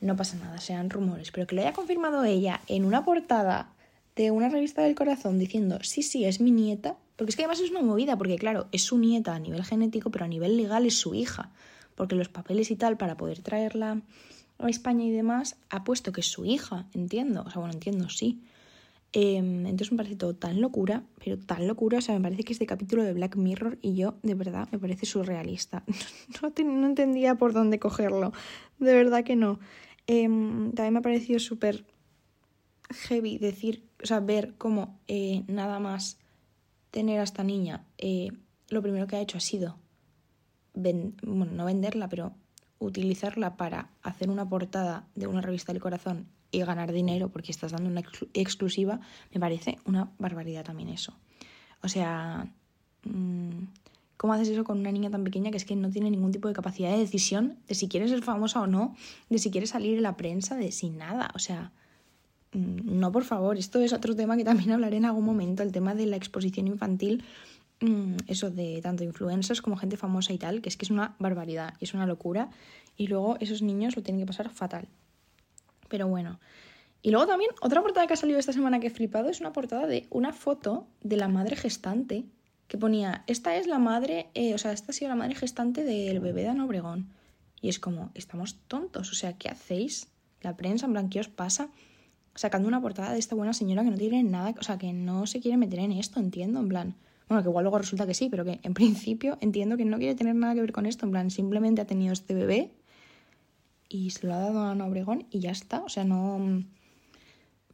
no 0.00 0.16
pasa 0.16 0.36
nada, 0.36 0.58
sean 0.58 0.90
rumores, 0.90 1.30
pero 1.30 1.46
que 1.46 1.54
lo 1.54 1.62
haya 1.62 1.72
confirmado 1.72 2.24
ella 2.24 2.60
en 2.66 2.84
una 2.84 3.04
portada 3.04 3.72
de 4.14 4.30
una 4.30 4.48
revista 4.48 4.82
del 4.82 4.94
corazón 4.94 5.38
diciendo, 5.38 5.78
sí, 5.82 6.02
sí, 6.02 6.24
es 6.24 6.40
mi 6.40 6.50
nieta, 6.50 6.96
porque 7.16 7.30
es 7.30 7.36
que 7.36 7.42
además 7.42 7.60
es 7.60 7.70
una 7.70 7.82
movida, 7.82 8.16
porque 8.16 8.36
claro, 8.36 8.66
es 8.72 8.82
su 8.82 8.98
nieta 8.98 9.34
a 9.34 9.38
nivel 9.38 9.64
genético, 9.64 10.10
pero 10.10 10.24
a 10.24 10.28
nivel 10.28 10.56
legal 10.56 10.86
es 10.86 10.98
su 10.98 11.14
hija, 11.14 11.50
porque 11.94 12.14
los 12.14 12.28
papeles 12.28 12.70
y 12.70 12.76
tal 12.76 12.96
para 12.96 13.16
poder 13.16 13.40
traerla 13.40 14.02
a 14.58 14.68
España 14.68 15.04
y 15.04 15.10
demás 15.10 15.56
ha 15.70 15.84
puesto 15.84 16.12
que 16.12 16.20
es 16.20 16.26
su 16.26 16.44
hija, 16.44 16.86
entiendo, 16.94 17.44
o 17.46 17.50
sea, 17.50 17.60
bueno, 17.60 17.74
entiendo, 17.74 18.08
sí. 18.08 18.40
Em, 19.12 19.66
entonces 19.66 19.92
me 19.92 19.98
parece 19.98 20.16
todo 20.16 20.34
tan 20.34 20.60
locura, 20.60 21.04
pero 21.24 21.38
tan 21.38 21.66
locura, 21.66 21.98
o 21.98 22.00
sea, 22.00 22.14
me 22.16 22.22
parece 22.22 22.44
que 22.44 22.52
este 22.52 22.66
capítulo 22.66 23.02
de 23.02 23.14
Black 23.14 23.36
Mirror 23.36 23.78
y 23.80 23.94
yo, 23.94 24.16
de 24.22 24.34
verdad, 24.34 24.68
me 24.72 24.78
parece 24.78 25.06
surrealista. 25.06 25.84
no, 26.42 26.86
entendía 26.86 27.36
por 27.36 27.52
dónde 27.52 27.78
cogerlo, 27.78 28.32
de 28.78 28.94
verdad 28.94 29.24
que 29.24 29.36
no. 29.36 29.58
Em, 30.06 30.72
también 30.72 30.92
me 30.94 30.98
ha 30.98 31.02
parecido 31.02 31.38
súper 31.38 31.84
heavy 32.90 33.38
decir, 33.38 33.88
o 34.02 34.06
sea, 34.06 34.20
ver 34.20 34.54
cómo 34.58 35.00
eh, 35.08 35.44
nada 35.48 35.80
más 35.80 36.18
tener 36.90 37.20
a 37.20 37.24
esta 37.24 37.42
niña, 37.42 37.84
eh, 37.98 38.28
lo 38.68 38.82
primero 38.82 39.06
que 39.06 39.16
ha 39.16 39.20
hecho 39.20 39.38
ha 39.38 39.40
sido, 39.40 39.78
bueno, 40.74 41.12
no 41.52 41.64
venderla, 41.64 42.08
pero 42.08 42.34
utilizarla 42.78 43.56
para 43.56 43.90
hacer 44.02 44.30
una 44.30 44.48
portada 44.48 45.06
de 45.14 45.26
una 45.26 45.40
revista 45.40 45.72
del 45.72 45.82
corazón 45.82 46.26
y 46.50 46.60
ganar 46.60 46.92
dinero 46.92 47.28
porque 47.28 47.50
estás 47.50 47.72
dando 47.72 47.90
una 47.90 48.02
exclusiva, 48.34 49.00
me 49.32 49.40
parece 49.40 49.78
una 49.84 50.10
barbaridad 50.18 50.64
también 50.64 50.88
eso. 50.88 51.14
O 51.82 51.88
sea, 51.88 52.46
mm, 53.04 53.64
¿cómo 54.16 54.32
haces 54.32 54.48
eso 54.48 54.64
con 54.64 54.78
una 54.78 54.92
niña 54.92 55.10
tan 55.10 55.24
pequeña 55.24 55.50
que 55.50 55.56
es 55.56 55.64
que 55.64 55.76
no 55.76 55.90
tiene 55.90 56.10
ningún 56.10 56.32
tipo 56.32 56.48
de 56.48 56.54
capacidad 56.54 56.90
de 56.90 56.98
decisión 56.98 57.58
de 57.68 57.74
si 57.74 57.88
quiere 57.88 58.08
ser 58.08 58.22
famosa 58.22 58.60
o 58.60 58.66
no, 58.66 58.94
de 59.30 59.38
si 59.38 59.50
quiere 59.50 59.66
salir 59.66 59.96
en 59.96 60.02
la 60.02 60.16
prensa, 60.16 60.56
de 60.56 60.72
sin 60.72 60.98
nada? 60.98 61.30
O 61.34 61.38
sea, 61.38 61.72
Mm, 62.56 63.00
no, 63.00 63.12
por 63.12 63.24
favor, 63.24 63.58
esto 63.58 63.80
es 63.80 63.92
otro 63.92 64.14
tema 64.16 64.36
que 64.36 64.44
también 64.44 64.72
hablaré 64.72 64.96
en 64.96 65.04
algún 65.04 65.24
momento, 65.24 65.62
el 65.62 65.72
tema 65.72 65.94
de 65.94 66.06
la 66.06 66.16
exposición 66.16 66.66
infantil, 66.66 67.24
eso 68.26 68.50
de 68.50 68.80
tanto 68.82 69.04
influencers 69.04 69.60
como 69.60 69.76
gente 69.76 69.96
famosa 69.96 70.32
y 70.32 70.38
tal, 70.38 70.62
que 70.62 70.68
es 70.68 70.76
que 70.76 70.84
es 70.84 70.90
una 70.90 71.14
barbaridad 71.18 71.74
y 71.80 71.84
es 71.84 71.94
una 71.94 72.06
locura, 72.06 72.50
y 72.96 73.06
luego 73.08 73.36
esos 73.40 73.62
niños 73.62 73.96
lo 73.96 74.02
tienen 74.02 74.20
que 74.20 74.26
pasar 74.26 74.50
fatal. 74.50 74.88
Pero 75.88 76.08
bueno. 76.08 76.40
Y 77.02 77.10
luego 77.10 77.26
también, 77.26 77.50
otra 77.60 77.82
portada 77.82 78.06
que 78.06 78.14
ha 78.14 78.16
salido 78.16 78.38
esta 78.38 78.52
semana 78.52 78.80
que 78.80 78.88
he 78.88 78.90
flipado 78.90 79.28
es 79.28 79.40
una 79.40 79.52
portada 79.52 79.86
de 79.86 80.06
una 80.10 80.32
foto 80.32 80.86
de 81.02 81.16
la 81.16 81.28
madre 81.28 81.54
gestante 81.54 82.24
que 82.66 82.78
ponía, 82.78 83.22
esta 83.28 83.54
es 83.56 83.68
la 83.68 83.78
madre, 83.78 84.28
eh, 84.34 84.54
o 84.54 84.58
sea, 84.58 84.72
esta 84.72 84.90
ha 84.90 84.94
sido 84.94 85.10
la 85.10 85.14
madre 85.14 85.36
gestante 85.36 85.84
del 85.84 86.18
bebé 86.18 86.42
de 86.42 86.48
Ana 86.48 86.64
Obregón. 86.64 87.12
Y 87.60 87.68
es 87.68 87.78
como, 87.78 88.10
estamos 88.14 88.58
tontos, 88.66 89.12
o 89.12 89.14
sea, 89.14 89.34
¿qué 89.34 89.48
hacéis? 89.48 90.08
La 90.40 90.56
prensa, 90.56 90.86
en 90.86 90.92
plan, 90.92 91.08
¿qué 91.08 91.20
os 91.20 91.28
pasa? 91.28 91.70
sacando 92.36 92.68
una 92.68 92.80
portada 92.80 93.12
de 93.12 93.18
esta 93.18 93.34
buena 93.34 93.52
señora 93.52 93.82
que 93.82 93.90
no 93.90 93.96
tiene 93.96 94.22
nada, 94.22 94.54
o 94.58 94.62
sea, 94.62 94.78
que 94.78 94.92
no 94.92 95.26
se 95.26 95.40
quiere 95.40 95.56
meter 95.56 95.80
en 95.80 95.92
esto, 95.92 96.20
entiendo, 96.20 96.60
en 96.60 96.68
plan. 96.68 96.94
Bueno, 97.28 97.42
que 97.42 97.48
igual 97.48 97.64
luego 97.64 97.78
resulta 97.78 98.06
que 98.06 98.14
sí, 98.14 98.28
pero 98.30 98.44
que 98.44 98.60
en 98.62 98.74
principio 98.74 99.36
entiendo 99.40 99.76
que 99.76 99.84
no 99.84 99.98
quiere 99.98 100.14
tener 100.14 100.34
nada 100.34 100.54
que 100.54 100.60
ver 100.60 100.72
con 100.72 100.86
esto, 100.86 101.06
en 101.06 101.12
plan, 101.12 101.30
simplemente 101.30 101.82
ha 101.82 101.86
tenido 101.86 102.12
este 102.12 102.34
bebé 102.34 102.72
y 103.88 104.10
se 104.10 104.26
lo 104.26 104.34
ha 104.34 104.38
dado 104.38 104.60
a 104.60 104.70
Ana 104.72 104.86
Obregón 104.86 105.26
y 105.30 105.40
ya 105.40 105.50
está, 105.50 105.82
o 105.82 105.88
sea, 105.88 106.04
no... 106.04 106.64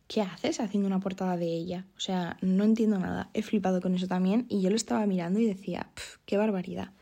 ¿Qué 0.09 0.21
haces 0.21 0.61
haciendo 0.61 0.89
una 0.89 1.01
portada 1.01 1.39
de 1.39 1.47
ella? 1.47 1.87
O 1.97 2.01
sea, 2.01 2.37
no 2.43 2.65
entiendo 2.65 2.99
nada. 2.99 3.31
He 3.33 3.41
flipado 3.41 3.81
con 3.81 3.95
eso 3.95 4.07
también 4.07 4.45
y 4.51 4.61
yo 4.61 4.69
lo 4.69 4.77
estaba 4.77 5.07
mirando 5.07 5.41
y 5.41 5.47
decía, 5.47 5.89
qué 6.27 6.37
barbaridad. 6.37 6.93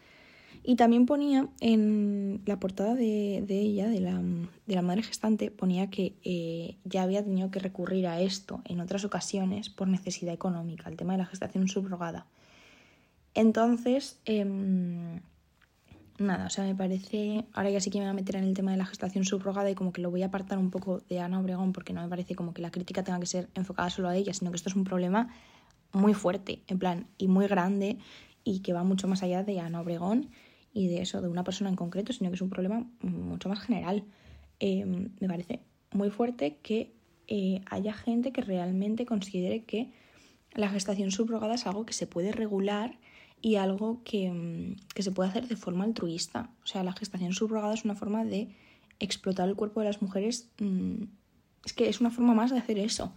Y 0.63 0.77
también 0.77 1.07
ponía 1.07 1.49
en 1.61 2.43
la 2.47 2.61
portada 2.61 2.95
de, 2.95 3.39
ella, 3.49 3.89
de 3.89 4.01
la, 4.01 4.83
madre 4.83 5.03
gestante, 5.03 5.51
ponía 5.51 5.91
que 5.91 6.15
eh, 6.23 6.77
ya 6.85 7.03
había 7.03 7.25
tenido 7.25 7.51
que 7.51 7.59
recurrir 7.59 8.07
a 8.07 8.21
esto 8.21 8.61
en 8.65 8.81
otras 8.81 9.05
ocasiones 9.05 9.71
por 9.71 9.89
necesidad 9.89 10.35
económica, 10.35 10.89
el 10.89 10.97
tema 10.97 11.15
de 11.15 11.19
la 11.19 11.27
gestación 11.27 11.67
subrogada. 11.67 12.27
Entonces, 13.35 14.21
em, 14.25 15.21
nada, 16.19 16.47
o 16.47 16.51
sea, 16.51 16.65
me 16.65 16.75
parece, 16.75 17.45
ahora 17.53 17.71
ya 17.71 17.81
sí 17.81 17.91
que 17.91 17.99
me 17.99 18.05
voy 18.05 18.11
a 18.11 18.15
meter 18.15 18.37
en 18.37 18.45
el 18.45 18.55
tema 18.55 18.73
de 18.73 18.77
la 18.77 18.87
gestación 18.87 19.25
subrogada 19.25 19.71
y 19.71 19.75
como 19.75 19.93
que 19.93 20.03
lo 20.03 20.11
voy 20.11 20.23
a 20.23 20.27
apartar 20.27 20.59
un 20.59 20.71
poco 20.71 21.01
de 21.09 21.21
Ana 21.21 21.41
Obregón 21.41 21.73
porque 21.73 21.93
no 21.93 22.03
me 22.03 22.09
parece 22.09 22.35
como 22.35 22.53
que 22.53 22.63
la 22.63 22.71
crítica 22.71 23.03
tenga 23.03 23.21
que 23.21 23.27
ser 23.27 23.49
enfocada 23.55 23.91
solo 23.91 24.09
a 24.09 24.17
ella, 24.17 24.35
sino 24.35 24.51
que 24.51 24.57
esto 24.57 24.69
es 24.69 24.77
un 24.77 24.85
problema 24.85 25.29
muy 25.93 26.15
fuerte, 26.15 26.63
en 26.67 26.79
plan, 26.79 27.07
y 27.19 27.29
muy 27.29 27.47
grande 27.47 27.99
y 28.45 28.61
que 28.61 28.73
va 28.73 28.85
mucho 28.85 29.09
más 29.09 29.23
allá 29.23 29.43
de 29.43 29.61
Ana 29.61 29.81
Obregón 29.81 30.31
y 30.73 30.89
de 30.89 31.03
eso, 31.03 31.21
de 31.21 31.29
una 31.29 31.45
persona 31.45 31.71
en 31.71 31.77
concreto, 31.77 32.13
sino 32.13 32.31
que 32.31 32.37
es 32.37 32.43
un 32.43 32.51
problema 32.51 32.87
mucho 33.01 33.49
más 33.49 33.61
general. 33.61 34.05
Em, 34.61 35.11
me 35.21 35.29
parece 35.29 35.61
muy 35.93 36.11
fuerte 36.11 36.59
que 36.63 36.93
eh, 37.27 37.63
haya 37.67 37.93
gente 37.93 38.33
que 38.33 38.41
realmente 38.41 39.07
considere 39.07 39.65
que 39.65 39.91
la 40.53 40.69
gestación 40.69 41.11
subrogada 41.11 41.55
es 41.55 41.67
algo 41.67 41.87
que 41.87 41.93
se 41.93 42.07
puede 42.07 42.33
regular 42.33 42.99
y 43.43 43.57
algo 43.57 44.03
que, 44.05 44.31
mm, 44.31 44.77
que, 44.95 45.03
se 45.03 45.13
puede 45.13 45.31
hacer 45.31 45.49
de 45.49 45.57
forma 45.57 45.85
altruista. 45.85 46.51
O 46.63 46.67
sea, 46.67 46.85
la 46.85 46.93
gestación 46.93 47.33
subrogada 47.33 47.75
es 47.75 47.85
una 47.85 47.95
forma 47.95 48.25
de 48.25 48.55
explotar 48.99 49.49
el 49.49 49.57
cuerpo 49.57 49.81
de 49.81 49.87
las 49.87 50.03
mujeres. 50.03 50.51
Mm, 50.59 51.05
es 51.65 51.73
que 51.73 51.89
es 51.89 52.01
una 52.01 52.11
forma 52.11 52.35
más 52.35 52.51
de 52.51 52.59
hacer 52.59 52.79
eso. 52.79 53.13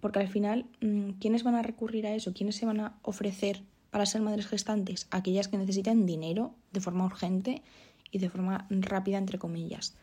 Porque 0.00 0.20
al 0.20 0.28
final, 0.28 0.66
mm, 0.80 1.12
¿quiénes 1.20 1.42
van 1.42 1.54
a 1.54 1.62
recurrir 1.62 2.06
a 2.06 2.14
eso? 2.14 2.32
¿Quiénes 2.32 2.56
se 2.56 2.66
van 2.66 2.80
a 2.80 2.98
ofrecer 3.02 3.62
para 3.90 4.06
ser 4.06 4.22
madres 4.22 4.46
gestantes? 4.46 5.08
Aquellas 5.10 5.48
que 5.48 5.58
necesitan 5.58 6.06
dinero 6.06 6.54
de 6.72 6.80
forma 6.80 7.04
urgente 7.04 7.62
y 8.10 8.18
de 8.18 8.30
forma 8.30 8.66
rápida, 8.70 9.18
entre 9.18 9.38
comillas. 9.38 9.94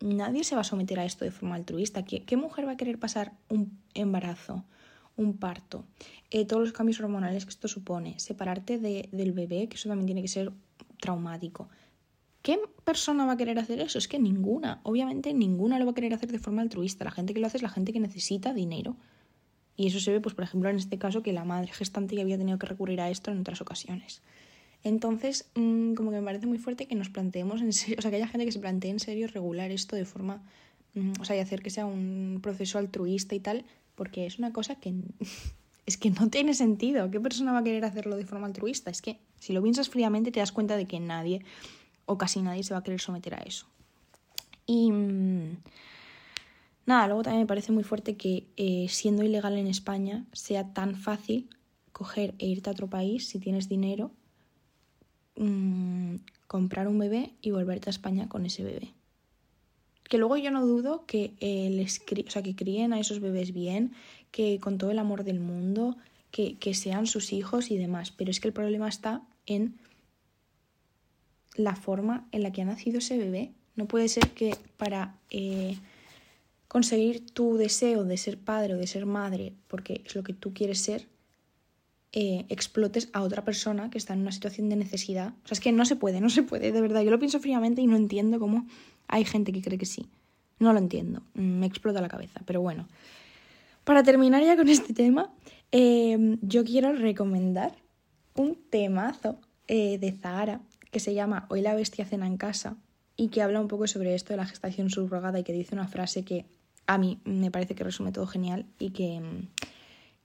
nadie 0.00 0.42
se 0.42 0.56
va 0.56 0.62
a 0.62 0.64
someter 0.64 0.98
a 0.98 1.04
esto 1.04 1.24
de 1.24 1.30
forma 1.30 1.54
altruista. 1.54 2.04
¿Qué 2.04 2.36
mujer 2.36 2.66
va 2.66 2.72
a 2.72 2.76
querer 2.76 2.98
pasar 2.98 3.32
un 3.48 3.78
embarazo? 3.94 4.64
Un 5.16 5.36
parto, 5.36 5.84
eh, 6.30 6.44
todos 6.46 6.62
los 6.62 6.72
cambios 6.72 7.00
hormonales 7.00 7.44
que 7.44 7.50
esto 7.50 7.68
supone, 7.68 8.18
separarte 8.18 8.78
de, 8.78 9.08
del 9.12 9.32
bebé, 9.32 9.68
que 9.68 9.76
eso 9.76 9.88
también 9.88 10.06
tiene 10.06 10.22
que 10.22 10.28
ser 10.28 10.52
traumático. 11.00 11.68
¿Qué 12.42 12.58
persona 12.84 13.24
va 13.24 13.32
a 13.32 13.36
querer 13.36 13.58
hacer 13.58 13.80
eso? 13.80 13.98
Es 13.98 14.08
que 14.08 14.18
ninguna, 14.18 14.80
obviamente 14.82 15.32
ninguna 15.32 15.78
lo 15.78 15.84
va 15.84 15.92
a 15.92 15.94
querer 15.94 16.12
hacer 16.12 16.32
de 16.32 16.40
forma 16.40 16.62
altruista. 16.62 17.04
La 17.04 17.12
gente 17.12 17.34
que 17.34 17.40
lo 17.40 17.46
hace 17.46 17.58
es 17.58 17.62
la 17.62 17.68
gente 17.68 17.92
que 17.92 18.00
necesita 18.00 18.52
dinero. 18.52 18.96
Y 19.76 19.86
eso 19.86 20.00
se 20.00 20.10
ve, 20.10 20.20
pues, 20.20 20.34
por 20.34 20.44
ejemplo, 20.44 20.68
en 20.68 20.76
este 20.76 20.98
caso, 20.98 21.22
que 21.22 21.32
la 21.32 21.44
madre 21.44 21.72
gestante 21.72 22.16
ya 22.16 22.22
había 22.22 22.36
tenido 22.36 22.58
que 22.58 22.66
recurrir 22.66 23.00
a 23.00 23.10
esto 23.10 23.30
en 23.30 23.38
otras 23.38 23.60
ocasiones. 23.60 24.22
Entonces, 24.82 25.48
mm, 25.54 25.94
como 25.94 26.10
que 26.10 26.16
me 26.18 26.24
parece 26.24 26.46
muy 26.46 26.58
fuerte 26.58 26.86
que 26.86 26.96
nos 26.96 27.08
planteemos 27.08 27.62
en 27.62 27.72
serio, 27.72 27.96
o 27.98 28.02
sea, 28.02 28.10
que 28.10 28.16
haya 28.16 28.28
gente 28.28 28.44
que 28.44 28.52
se 28.52 28.58
plantee 28.58 28.90
en 28.90 28.98
serio 28.98 29.28
regular 29.28 29.70
esto 29.70 29.94
de 29.94 30.04
forma, 30.04 30.42
mm, 30.94 31.12
o 31.20 31.24
sea, 31.24 31.36
y 31.36 31.38
hacer 31.38 31.62
que 31.62 31.70
sea 31.70 31.86
un 31.86 32.40
proceso 32.42 32.78
altruista 32.78 33.34
y 33.34 33.40
tal, 33.40 33.64
porque 33.94 34.26
es 34.26 34.38
una 34.38 34.52
cosa 34.52 34.76
que 34.76 34.94
es 35.86 35.96
que 35.96 36.10
no 36.10 36.28
tiene 36.28 36.54
sentido. 36.54 37.10
¿Qué 37.10 37.20
persona 37.20 37.52
va 37.52 37.58
a 37.58 37.64
querer 37.64 37.84
hacerlo 37.84 38.16
de 38.16 38.26
forma 38.26 38.46
altruista? 38.46 38.90
Es 38.90 39.02
que 39.02 39.18
si 39.38 39.52
lo 39.52 39.62
piensas 39.62 39.88
fríamente 39.88 40.30
te 40.30 40.40
das 40.40 40.52
cuenta 40.52 40.76
de 40.76 40.86
que 40.86 41.00
nadie 41.00 41.44
o 42.06 42.18
casi 42.18 42.42
nadie 42.42 42.62
se 42.62 42.74
va 42.74 42.80
a 42.80 42.82
querer 42.82 43.00
someter 43.00 43.34
a 43.34 43.38
eso. 43.38 43.66
Y 44.66 44.90
mm, 44.90 45.56
nada, 46.86 47.06
luego 47.06 47.22
también 47.22 47.42
me 47.42 47.46
parece 47.46 47.72
muy 47.72 47.84
fuerte 47.84 48.16
que 48.16 48.46
eh, 48.56 48.86
siendo 48.88 49.22
ilegal 49.22 49.58
en 49.58 49.66
España 49.66 50.24
sea 50.32 50.72
tan 50.72 50.96
fácil 50.96 51.50
coger 51.92 52.34
e 52.38 52.46
irte 52.46 52.70
a 52.70 52.72
otro 52.72 52.88
país 52.88 53.28
si 53.28 53.38
tienes 53.38 53.68
dinero, 53.68 54.12
mm, 55.36 56.16
comprar 56.46 56.88
un 56.88 56.98
bebé 56.98 57.34
y 57.40 57.50
volverte 57.50 57.88
a 57.88 57.90
España 57.90 58.28
con 58.28 58.46
ese 58.46 58.62
bebé. 58.62 58.94
Que 60.12 60.18
luego 60.18 60.36
yo 60.36 60.50
no 60.50 60.66
dudo 60.66 61.06
que, 61.06 61.32
les 61.40 62.02
o 62.02 62.30
sea, 62.30 62.42
que 62.42 62.54
críen 62.54 62.92
a 62.92 63.00
esos 63.00 63.20
bebés 63.20 63.54
bien, 63.54 63.92
que 64.30 64.60
con 64.60 64.76
todo 64.76 64.90
el 64.90 64.98
amor 64.98 65.24
del 65.24 65.40
mundo, 65.40 65.96
que, 66.30 66.74
sean 66.74 67.06
sus 67.06 67.32
hijos 67.32 67.70
y 67.70 67.78
demás. 67.78 68.10
Pero 68.10 68.30
es 68.30 68.38
que 68.38 68.48
el 68.48 68.52
problema 68.52 68.90
está 68.90 69.22
en 69.46 69.78
la 71.56 71.76
forma 71.76 72.28
en 72.30 72.42
la 72.42 72.52
que 72.52 72.60
ha 72.60 72.66
nacido 72.66 72.98
ese 72.98 73.16
bebé. 73.16 73.52
No 73.74 73.88
puede 73.88 74.06
ser 74.08 74.28
que 74.32 74.54
para 74.76 75.16
eh, 75.30 75.78
conseguir 76.68 77.24
tu 77.30 77.56
deseo 77.56 78.04
de 78.04 78.18
ser 78.18 78.36
padre 78.36 78.74
o 78.74 78.76
de 78.76 78.88
ser 78.88 79.06
madre, 79.06 79.54
porque 79.66 80.02
es 80.04 80.14
lo 80.14 80.22
que 80.22 80.34
tú 80.34 80.52
quieres 80.52 80.78
ser, 80.80 81.08
eh, 82.12 82.44
explotes 82.50 83.08
a 83.14 83.22
otra 83.22 83.46
persona 83.46 83.88
que 83.88 83.96
está 83.96 84.12
en 84.12 84.20
una 84.20 84.32
situación 84.32 84.68
de 84.68 84.76
necesidad. 84.76 85.32
O 85.44 85.48
sea, 85.48 85.54
es 85.54 85.60
que 85.60 85.72
no 85.72 85.86
se 85.86 85.96
puede, 85.96 86.20
no 86.20 86.28
se 86.28 86.42
puede, 86.42 86.70
de 86.70 86.80
verdad. 86.82 87.00
Yo 87.00 87.10
lo 87.10 87.18
pienso 87.18 87.40
fríamente 87.40 87.80
y 87.80 87.86
no 87.86 87.96
entiendo 87.96 88.38
cómo 88.38 88.66
hay 89.12 89.26
gente 89.26 89.52
que 89.52 89.60
cree 89.60 89.78
que 89.78 89.86
sí. 89.86 90.08
No 90.58 90.72
lo 90.72 90.78
entiendo, 90.78 91.22
me 91.34 91.66
explota 91.66 92.00
la 92.00 92.08
cabeza, 92.08 92.40
pero 92.46 92.60
bueno. 92.60 92.88
Para 93.84 94.02
terminar 94.02 94.42
ya 94.42 94.56
con 94.56 94.68
este 94.68 94.94
tema, 94.94 95.30
em, 95.70 96.38
yo 96.40 96.64
quiero 96.64 96.92
recomendar 96.92 97.76
un 98.34 98.56
temazo 98.70 99.38
eh, 99.68 99.98
de 99.98 100.12
Zahara 100.12 100.60
que 100.90 100.98
se 100.98 101.14
llama 101.14 101.46
Hoy 101.50 101.60
la 101.60 101.74
bestia 101.74 102.06
cena 102.06 102.26
en 102.26 102.38
casa 102.38 102.76
y 103.16 103.28
que 103.28 103.42
habla 103.42 103.60
un 103.60 103.68
poco 103.68 103.86
sobre 103.86 104.14
esto 104.14 104.32
de 104.32 104.38
la 104.38 104.46
gestación 104.46 104.88
subrogada 104.88 105.38
y 105.38 105.44
que 105.44 105.52
dice 105.52 105.74
una 105.74 105.88
frase 105.88 106.24
que 106.24 106.46
a 106.86 106.96
mí 106.96 107.20
me 107.24 107.50
parece 107.50 107.74
que 107.74 107.84
resume 107.84 108.12
todo 108.12 108.26
genial 108.26 108.64
y 108.78 108.90
que, 108.90 109.20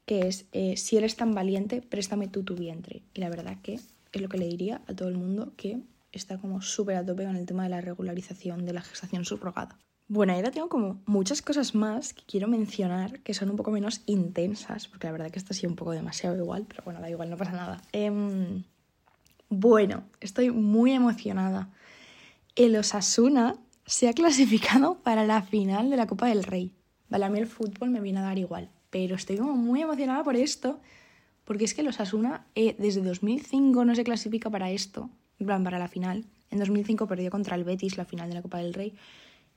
que 0.06 0.28
es, 0.28 0.46
eh, 0.54 0.78
si 0.78 0.98
eres 0.98 1.18
tan 1.18 1.34
valiente, 1.34 1.82
préstame 1.82 2.28
tú 2.28 2.44
tu 2.44 2.56
vientre. 2.56 3.02
Y 3.14 3.20
la 3.20 3.30
verdad 3.30 3.58
que 3.62 3.74
es 3.74 4.22
lo 4.22 4.30
que 4.30 4.38
le 4.38 4.48
diría 4.48 4.82
a 4.88 4.94
todo 4.94 5.10
el 5.10 5.18
mundo 5.18 5.52
que 5.58 5.80
está 6.12 6.38
como 6.38 6.62
súper 6.62 6.96
a 6.96 7.06
tope 7.06 7.26
con 7.26 7.36
el 7.36 7.46
tema 7.46 7.64
de 7.64 7.70
la 7.70 7.82
regularización 7.82 8.66
de 8.66 8.74
la 8.74 8.82
gestación 8.82 9.26
subrogada. 9.26 9.78
Bueno, 10.10 10.34
ahora 10.34 10.52
tengo 10.52 10.70
como 10.70 11.02
muchas 11.06 11.42
cosas 11.42 11.76
más 11.76 12.14
que 12.14 12.24
quiero 12.26 12.48
mencionar 12.48 13.20
que 13.20 13.34
son 13.34 13.50
un 13.50 13.58
poco 13.58 13.72
menos 13.72 14.04
intensas, 14.06 14.88
porque 14.88 15.08
la 15.08 15.12
verdad 15.12 15.32
que 15.32 15.40
esto 15.40 15.54
sido 15.54 15.70
un 15.70 15.76
poco 15.76 15.92
demasiado 15.92 16.38
igual, 16.38 16.66
pero 16.68 16.82
bueno, 16.86 17.02
da 17.02 17.10
igual, 17.10 17.30
no 17.30 17.36
pasa 17.36 17.52
nada. 17.52 17.82
Em, 17.92 18.64
bueno, 19.50 20.06
estoy 20.22 20.50
muy 20.50 20.94
emocionada. 20.94 21.70
El 22.56 22.78
Osasuna 22.78 23.58
se 23.86 24.08
ha 24.08 24.14
clasificado 24.14 24.96
para 25.04 25.26
la 25.26 25.42
final 25.42 25.90
de 25.90 25.98
la 25.98 26.08
Copa 26.08 26.28
del 26.28 26.44
Rey. 26.44 26.74
Vale, 27.10 27.26
a 27.26 27.30
mí 27.30 27.40
el 27.40 27.48
fútbol 27.48 27.90
me 27.90 28.00
viene 28.00 28.20
a 28.20 28.24
dar 28.24 28.38
igual, 28.38 28.70
pero 28.90 29.16
estoy 29.16 29.38
como 29.38 29.56
muy 29.56 29.82
emocionada 29.82 30.24
por 30.24 30.38
esto, 30.38 30.80
porque 31.44 31.66
es 31.66 31.74
que 31.74 31.82
el 31.82 31.88
Osasuna 31.90 32.48
eh, 32.56 32.76
desde 32.80 33.02
2005 33.02 33.84
no 33.84 33.94
se 33.94 34.06
clasifica 34.06 34.50
para 34.50 34.72
esto, 34.72 35.10
para 35.46 35.80
la 35.80 35.88
final. 35.88 36.26
En 36.50 36.60
2005 36.60 37.08
perdió 37.08 37.30
contra 37.30 37.56
el 37.56 37.64
Betis 37.64 37.98
la 37.98 38.06
final 38.06 38.30
de 38.30 38.36
la 38.36 38.42
Copa 38.42 38.60
del 38.60 38.74
Rey. 38.74 38.94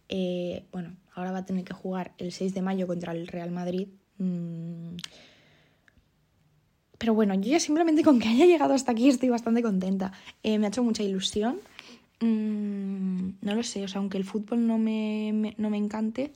Eh, 0.09 0.65
bueno, 0.73 0.97
ahora 1.15 1.33
va 1.33 1.39
a 1.39 1.47
tener 1.47 1.65
que 1.65 1.73
jugar 1.73 2.13
el 2.19 2.33
6 2.33 2.53
de 2.53 2.63
mayo 2.63 2.87
contra 2.87 3.13
el 3.13 3.27
Real 3.27 3.51
Madrid. 3.51 3.89
Mm. 4.19 4.97
Pero 6.99 7.15
bueno, 7.15 7.33
yo 7.35 7.51
ya 7.51 7.61
simplemente 7.61 8.03
con 8.03 8.19
que 8.19 8.29
haya 8.29 8.45
llegado 8.45 8.75
hasta 8.75 8.93
aquí 8.93 9.09
estoy 9.09 9.31
bastante 9.31 9.63
contenta. 9.63 10.13
Eh, 10.43 10.59
me 10.59 10.67
ha 10.67 10.69
hecho 10.69 10.83
mucha 10.83 11.03
ilusión. 11.03 11.61
Mm, 12.21 13.31
no 13.41 13.55
lo 13.55 13.63
sé, 13.63 13.85
o 13.85 13.89
sea, 13.89 14.01
aunque 14.01 14.19
el 14.19 14.25
fútbol 14.25 14.67
no 14.67 14.77
me, 14.77 15.55
no 15.57 15.71
me 15.71 15.79
encante, 15.79 16.33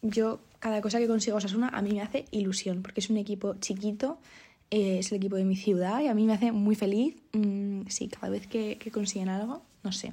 yo 0.00 0.40
cada 0.58 0.80
cosa 0.80 0.98
que 0.98 1.06
consigo 1.06 1.36
Osasuna 1.36 1.68
a 1.68 1.82
mí 1.82 1.92
me 1.92 2.00
hace 2.00 2.24
ilusión, 2.30 2.80
porque 2.82 3.00
es 3.00 3.10
un 3.10 3.18
equipo 3.18 3.56
chiquito 3.60 4.18
eh, 4.70 4.98
es 4.98 5.10
el 5.12 5.16
equipo 5.18 5.36
de 5.36 5.44
mi 5.44 5.56
ciudad 5.56 6.00
y 6.00 6.08
a 6.08 6.14
mí 6.14 6.26
me 6.26 6.34
hace 6.34 6.52
muy 6.52 6.74
feliz. 6.74 7.16
Mm, 7.32 7.82
sí, 7.88 8.08
cada 8.08 8.28
vez 8.28 8.46
que, 8.46 8.78
consiguen 8.92 9.28
algo, 9.28 9.62
no 9.82 9.92
sé, 9.92 10.12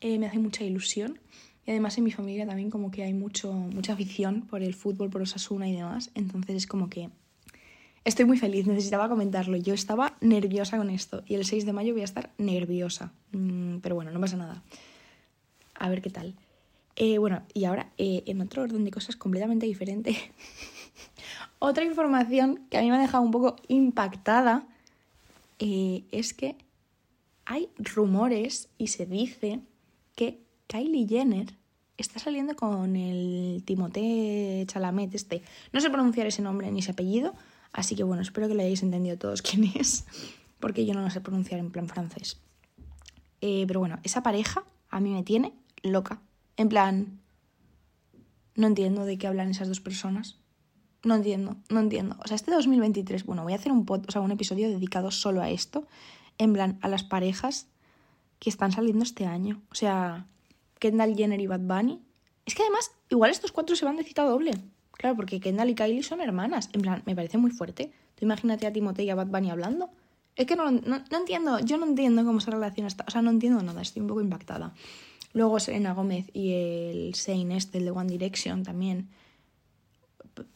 eh, 0.00 0.18
me 0.18 0.26
hace 0.26 0.38
mucha 0.38 0.64
ilusión. 0.64 1.18
Y 1.64 1.70
además 1.70 1.98
en 1.98 2.04
mi 2.04 2.12
familia 2.12 2.46
también 2.46 2.70
como 2.70 2.90
que 2.90 3.02
hay 3.02 3.12
mucho, 3.12 3.52
mucha 3.52 3.94
afición 3.94 4.42
por 4.42 4.62
el 4.62 4.74
fútbol, 4.74 5.10
por 5.10 5.22
Osasuna 5.22 5.68
y 5.68 5.74
demás. 5.74 6.10
Entonces 6.14 6.56
es 6.56 6.66
como 6.66 6.88
que 6.88 7.10
estoy 8.04 8.24
muy 8.24 8.38
feliz, 8.38 8.66
necesitaba 8.66 9.08
comentarlo. 9.08 9.56
Yo 9.56 9.74
estaba 9.74 10.16
nerviosa 10.20 10.76
con 10.76 10.90
esto 10.90 11.24
y 11.26 11.34
el 11.34 11.44
6 11.44 11.66
de 11.66 11.72
mayo 11.72 11.92
voy 11.92 12.02
a 12.02 12.04
estar 12.04 12.30
nerviosa. 12.38 13.12
Mm, 13.32 13.78
pero 13.78 13.96
bueno, 13.96 14.12
no 14.12 14.20
pasa 14.20 14.36
nada. 14.36 14.62
A 15.74 15.88
ver 15.88 16.02
qué 16.02 16.10
tal. 16.10 16.34
Eh, 16.94 17.18
bueno, 17.18 17.42
y 17.52 17.64
ahora 17.64 17.90
en 17.98 18.40
otro 18.40 18.62
orden 18.62 18.84
de 18.84 18.90
cosas 18.90 19.16
completamente 19.16 19.66
diferente. 19.66 20.16
Otra 21.58 21.84
información 21.84 22.66
que 22.70 22.78
a 22.78 22.82
mí 22.82 22.90
me 22.90 22.96
ha 22.96 23.00
dejado 23.00 23.22
un 23.22 23.30
poco 23.30 23.56
impactada 23.68 24.66
eh, 25.58 26.04
es 26.10 26.34
que 26.34 26.56
hay 27.44 27.68
rumores 27.78 28.68
y 28.76 28.88
se 28.88 29.06
dice 29.06 29.60
que 30.14 30.40
Kylie 30.66 31.06
Jenner 31.08 31.54
está 31.96 32.18
saliendo 32.18 32.56
con 32.56 32.96
el 32.96 33.62
Timothée 33.64 34.64
Chalamet 34.66 35.14
este. 35.14 35.42
No 35.72 35.80
sé 35.80 35.90
pronunciar 35.90 36.26
ese 36.26 36.42
nombre 36.42 36.70
ni 36.70 36.80
ese 36.80 36.90
apellido, 36.90 37.34
así 37.72 37.94
que 37.94 38.02
bueno, 38.02 38.22
espero 38.22 38.48
que 38.48 38.54
lo 38.54 38.60
hayáis 38.60 38.82
entendido 38.82 39.16
todos 39.16 39.42
quién 39.48 39.64
es, 39.76 40.04
porque 40.60 40.84
yo 40.84 40.94
no 40.94 41.02
lo 41.02 41.10
sé 41.10 41.20
pronunciar 41.20 41.60
en 41.60 41.70
plan 41.70 41.88
francés. 41.88 42.38
Eh, 43.40 43.64
pero 43.66 43.80
bueno, 43.80 43.98
esa 44.02 44.22
pareja 44.22 44.64
a 44.90 45.00
mí 45.00 45.12
me 45.12 45.22
tiene 45.22 45.52
loca. 45.82 46.20
En 46.56 46.68
plan, 46.68 47.20
no 48.54 48.66
entiendo 48.66 49.04
de 49.04 49.18
qué 49.18 49.26
hablan 49.26 49.50
esas 49.50 49.68
dos 49.68 49.80
personas. 49.80 50.36
No 51.04 51.14
entiendo, 51.14 51.56
no 51.68 51.80
entiendo. 51.80 52.16
O 52.24 52.26
sea, 52.26 52.34
este 52.34 52.50
2023, 52.50 53.24
bueno, 53.24 53.42
voy 53.44 53.52
a 53.52 53.56
hacer 53.56 53.72
un, 53.72 53.86
o 53.88 54.10
sea, 54.10 54.20
un 54.20 54.32
episodio 54.32 54.68
dedicado 54.68 55.10
solo 55.10 55.42
a 55.42 55.50
esto, 55.50 55.86
en 56.38 56.52
plan, 56.52 56.78
a 56.82 56.88
las 56.88 57.04
parejas 57.04 57.68
que 58.38 58.50
están 58.50 58.72
saliendo 58.72 59.04
este 59.04 59.26
año. 59.26 59.62
O 59.70 59.74
sea, 59.74 60.26
Kendall 60.78 61.16
Jenner 61.16 61.40
y 61.40 61.46
Bad 61.46 61.60
Bunny. 61.60 62.02
Es 62.44 62.54
que 62.54 62.62
además, 62.62 62.90
igual 63.08 63.30
estos 63.30 63.52
cuatro 63.52 63.76
se 63.76 63.84
van 63.84 63.96
de 63.96 64.04
cita 64.04 64.24
doble. 64.24 64.52
Claro, 64.92 65.16
porque 65.16 65.40
Kendall 65.40 65.70
y 65.70 65.74
Kylie 65.74 66.02
son 66.02 66.20
hermanas. 66.20 66.70
En 66.72 66.82
plan, 66.82 67.02
me 67.06 67.14
parece 67.14 67.38
muy 67.38 67.50
fuerte. 67.50 67.92
Tú 68.14 68.24
imagínate 68.24 68.66
a 68.66 68.72
Timothée 68.72 69.04
y 69.04 69.10
a 69.10 69.14
Bad 69.14 69.28
Bunny 69.28 69.50
hablando. 69.50 69.90
Es 70.36 70.46
que 70.46 70.56
no, 70.56 70.70
no, 70.70 71.02
entiendo, 71.10 71.58
yo 71.60 71.78
no 71.78 71.86
entiendo 71.86 72.24
cómo 72.24 72.40
se 72.40 72.50
relaciona 72.50 72.88
esta. 72.88 73.04
O 73.06 73.10
sea, 73.10 73.22
no 73.22 73.30
entiendo 73.30 73.62
nada, 73.62 73.80
estoy 73.80 74.02
un 74.02 74.08
poco 74.08 74.20
impactada. 74.20 74.74
Luego 75.32 75.58
Selena 75.60 75.92
Gómez 75.92 76.30
y 76.32 76.52
el 76.52 77.14
Zayn 77.14 77.52
este, 77.52 77.78
el 77.78 77.84
de 77.86 77.90
One 77.90 78.08
Direction 78.08 78.62
también 78.62 79.08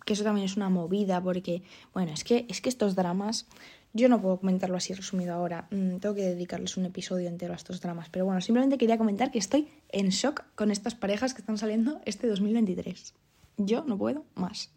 que 0.04 0.12
eso 0.12 0.24
también 0.24 0.46
es 0.46 0.56
una 0.56 0.68
movida, 0.68 1.22
porque, 1.22 1.62
bueno, 1.92 2.12
es 2.12 2.24
que, 2.24 2.46
es 2.48 2.60
que 2.60 2.68
estos 2.68 2.94
dramas, 2.94 3.46
Yo 3.92 4.08
no 4.08 4.22
puedo 4.22 4.38
comentarlo 4.38 4.76
así 4.76 4.94
resumido 4.94 5.34
ahora, 5.34 5.66
mm, 5.72 5.96
tengo 5.96 6.14
que 6.14 6.22
dedicarles 6.22 6.76
un 6.76 6.84
episodio 6.84 7.28
entero 7.28 7.54
a 7.54 7.56
estos 7.56 7.80
dramas, 7.80 8.08
pero 8.08 8.24
bueno, 8.24 8.40
simplemente 8.40 8.78
quería 8.78 8.96
comentar 8.96 9.32
que 9.32 9.40
estoy 9.40 9.66
en 9.88 10.10
shock 10.10 10.44
con 10.54 10.70
estas 10.70 10.94
parejas 10.94 11.34
que 11.34 11.40
están 11.40 11.58
saliendo 11.58 12.00
este 12.04 12.28
2023. 12.28 13.14
Yo 13.56 13.82
no 13.84 13.98
puedo 13.98 14.24
más. 14.36 14.70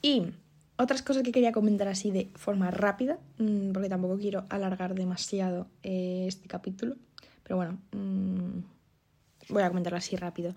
Y 0.00 0.22
otras 0.78 1.02
cosas 1.02 1.22
que 1.22 1.32
quería 1.32 1.52
comentar 1.52 1.88
así 1.88 2.10
de 2.10 2.30
forma 2.34 2.70
rápida, 2.70 3.18
mm, 3.38 3.72
porque 3.72 3.88
tampoco 3.88 4.16
quiero 4.16 4.46
alargar 4.48 4.94
demasiado 4.94 5.66
eh, 5.82 6.24
este 6.28 6.48
capítulo, 6.48 6.96
pero 7.42 7.56
bueno, 7.56 7.78
mm, 7.92 8.60
voy 9.50 9.62
a 9.62 9.68
comentarlo 9.68 9.98
así 9.98 10.16
rápido. 10.16 10.54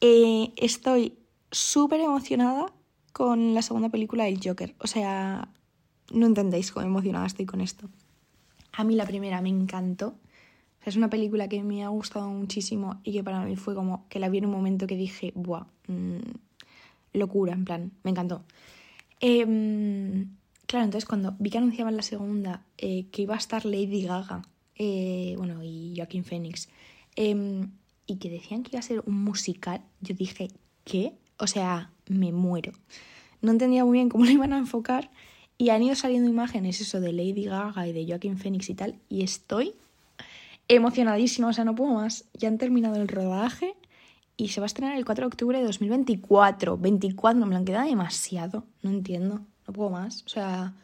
Eh, 0.00 0.52
estoy 0.56 1.14
súper 1.56 2.00
emocionada 2.00 2.72
con 3.12 3.54
la 3.54 3.62
segunda 3.62 3.88
película 3.88 4.24
del 4.24 4.40
Joker. 4.42 4.74
O 4.78 4.86
sea, 4.86 5.48
no 6.12 6.26
entendéis 6.26 6.70
cómo 6.70 6.86
emocionada 6.86 7.26
estoy 7.26 7.46
con 7.46 7.60
esto. 7.60 7.88
A 8.72 8.84
mí 8.84 8.94
la 8.94 9.06
primera 9.06 9.40
me 9.40 9.48
encantó. 9.48 10.14
Es 10.84 10.96
una 10.96 11.08
película 11.10 11.48
que 11.48 11.62
me 11.62 11.82
ha 11.82 11.88
gustado 11.88 12.28
muchísimo 12.28 13.00
y 13.02 13.12
que 13.12 13.24
para 13.24 13.40
mí 13.44 13.56
fue 13.56 13.74
como 13.74 14.06
que 14.08 14.20
la 14.20 14.28
vi 14.28 14.38
en 14.38 14.46
un 14.46 14.52
momento 14.52 14.86
que 14.86 14.96
dije, 14.96 15.32
¡buah! 15.34 15.66
Mm, 15.88 16.20
locura, 17.14 17.54
en 17.54 17.64
plan, 17.64 17.92
me 18.04 18.10
encantó. 18.10 18.44
Em, 19.20 20.36
claro, 20.66 20.84
entonces 20.84 21.06
cuando 21.08 21.34
vi 21.38 21.50
que 21.50 21.58
anunciaban 21.58 21.96
la 21.96 22.02
segunda, 22.02 22.66
eh, 22.76 23.06
que 23.10 23.22
iba 23.22 23.34
a 23.34 23.38
estar 23.38 23.64
Lady 23.64 24.02
Gaga, 24.02 24.42
eh, 24.74 25.34
bueno, 25.38 25.62
y 25.62 25.94
Joaquín 25.96 26.22
Phoenix, 26.22 26.68
em, 27.16 27.70
y 28.06 28.16
que 28.16 28.28
decían 28.28 28.62
que 28.62 28.72
iba 28.72 28.80
a 28.80 28.82
ser 28.82 29.02
un 29.06 29.24
musical, 29.24 29.80
yo 30.02 30.14
dije, 30.14 30.48
¿qué? 30.84 31.14
O 31.38 31.46
sea, 31.46 31.90
me 32.08 32.32
muero. 32.32 32.72
No 33.40 33.52
entendía 33.52 33.84
muy 33.84 33.98
bien 33.98 34.08
cómo 34.08 34.24
lo 34.24 34.30
iban 34.30 34.52
a 34.52 34.58
enfocar 34.58 35.10
y 35.58 35.70
han 35.70 35.82
ido 35.82 35.94
saliendo 35.94 36.28
imágenes, 36.28 36.80
eso, 36.80 37.00
de 37.00 37.12
Lady 37.12 37.44
Gaga 37.44 37.86
y 37.86 37.92
de 37.92 38.06
Joaquín 38.06 38.38
Phoenix 38.38 38.68
y 38.68 38.74
tal, 38.74 38.96
y 39.08 39.22
estoy 39.22 39.74
emocionadísima, 40.68 41.48
o 41.48 41.52
sea, 41.52 41.64
no 41.64 41.74
puedo 41.74 41.94
más. 41.94 42.24
Ya 42.34 42.48
han 42.48 42.58
terminado 42.58 42.96
el 42.96 43.08
rodaje 43.08 43.74
y 44.36 44.48
se 44.48 44.60
va 44.60 44.64
a 44.64 44.66
estrenar 44.66 44.96
el 44.96 45.04
4 45.04 45.22
de 45.22 45.26
octubre 45.26 45.58
de 45.58 45.64
2024. 45.64 46.76
24, 46.76 47.46
me 47.46 47.56
han 47.56 47.64
quedado 47.64 47.88
demasiado. 47.88 48.64
No 48.82 48.90
entiendo, 48.90 49.40
no 49.66 49.72
puedo 49.72 49.90
más. 49.90 50.24
O 50.26 50.28
sea, 50.28 50.74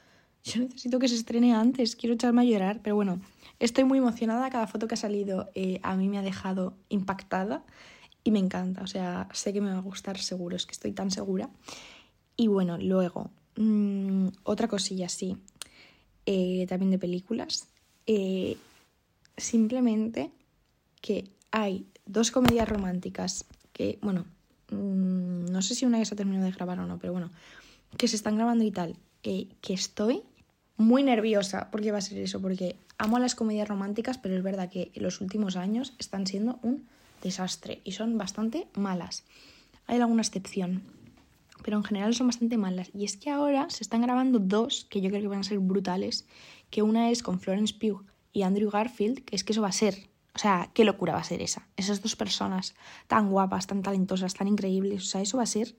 yo 0.45 0.63
necesito 0.63 0.99
que 0.99 1.09
se 1.09 1.17
estrene 1.17 1.55
antes, 1.55 1.97
quiero 1.97 2.15
echarme 2.15 2.43
a 2.43 2.45
llorar, 2.45 2.81
pero 2.83 2.97
bueno, 2.97 3.21
estoy 3.59 3.85
muy 3.85 3.99
emocionada. 3.99 4.51
Cada 4.51 4.67
foto 4.67 4.89
que 4.89 4.95
ha 4.95 4.99
salido 4.99 5.51
eh, 5.55 5.81
a 5.83 5.97
mí 5.97 6.09
me 6.09 6.19
ha 6.19 6.23
dejado 6.23 6.75
impactada 6.89 7.63
y 8.25 8.31
me 8.31 8.39
encanta. 8.39 8.83
O 8.83 8.87
sea, 8.87 9.29
sé 9.33 9.53
que 9.53 9.61
me 9.61 9.71
va 9.71 9.79
a 9.79 9.83
gustar 9.83 10.19
seguro, 10.19 10.57
es 10.57 10.67
que 10.67 10.73
estoy 10.73 10.93
tan 10.93 11.11
segura. 11.11 11.49
Y 12.37 12.47
bueno, 12.47 12.79
luego, 12.79 13.31
mmm, 13.57 14.29
otra 14.45 14.69
cosilla 14.69 15.07
así, 15.07 15.37
eh, 16.27 16.67
también 16.69 16.91
de 16.91 16.99
películas. 16.99 17.69
Eh, 18.07 18.57
simplemente 19.37 20.31
que 21.01 21.29
hay 21.51 21.87
dos 22.07 22.31
comedias 22.31 22.69
románticas 22.69 23.45
que, 23.73 23.99
bueno, 24.03 24.25
mmm, 24.71 25.47
no 25.47 25.63
sé 25.63 25.75
si 25.75 25.85
una 25.85 25.99
ya 25.99 26.05
se 26.05 26.15
ha 26.15 26.17
terminado 26.17 26.47
de 26.47 26.53
grabar 26.53 26.79
o 26.81 26.87
no, 26.87 26.99
pero 26.99 27.13
bueno, 27.13 27.31
que 27.97 28.09
se 28.09 28.17
están 28.17 28.37
grabando 28.37 28.65
y 28.65 28.71
tal, 28.71 28.97
que 29.23 29.75
estoy 29.75 30.23
muy 30.77 31.03
nerviosa 31.03 31.71
porque 31.71 31.93
va 31.93 31.99
a 31.99 32.01
ser 32.01 32.19
eso, 32.19 32.41
porque 32.41 32.77
amo 32.99 33.19
las 33.19 33.35
comedias 33.35 33.69
románticas, 33.69 34.19
pero 34.19 34.37
es 34.37 34.43
verdad 34.43 34.71
que 34.71 34.91
en 34.95 35.03
los 35.03 35.21
últimos 35.21 35.57
años 35.57 35.95
están 35.99 36.27
siendo 36.27 36.59
un 36.63 36.87
desastre 37.23 37.81
y 37.85 37.93
son 37.93 38.19
bastante 38.19 38.69
malas. 38.75 39.25
Hay 39.87 39.99
alguna 40.01 40.23
excepción, 40.23 40.83
pero 41.63 41.77
en 41.77 41.85
general 41.85 42.15
son 42.15 42.27
bastante 42.27 42.59
malas. 42.59 42.91
Y 42.95 43.05
es 43.05 43.17
que 43.17 43.31
ahora 43.31 43.71
se 43.71 43.83
están 43.83 44.03
grabando 44.03 44.39
dos 44.39 44.87
que 44.91 45.01
yo 45.01 45.09
creo 45.11 45.23
que 45.23 45.29
van 45.29 45.41
a 45.41 45.45
ser 45.45 45.59
brutales, 45.59 46.27
que 46.71 46.83
una 46.83 47.11
es 47.11 47.23
con 47.23 47.41
Florence 47.41 47.75
Pugh 47.75 48.05
y 48.33 48.43
Andrew 48.43 48.71
Garfield, 48.71 49.25
que 49.25 49.37
es 49.37 49.45
que 49.45 49.53
eso 49.53 49.63
va 49.63 49.69
a 49.69 49.73
ser 49.73 50.13
o 50.35 50.39
sea, 50.39 50.71
qué 50.73 50.85
locura 50.85 51.13
va 51.13 51.21
a 51.21 51.25
ser 51.25 51.43
esa. 51.43 51.69
Esas 51.77 52.03
dos 52.03 52.17
personas 52.17 52.75
tan 53.07 53.31
guapas, 53.31 53.67
tan 53.67 53.83
talentosas, 53.83 54.35
tan 54.35 54.49
increíbles. 54.49 55.03
O 55.03 55.07
sea, 55.07 55.21
eso 55.21 55.37
va 55.37 55.43
a 55.43 55.47
ser, 55.47 55.75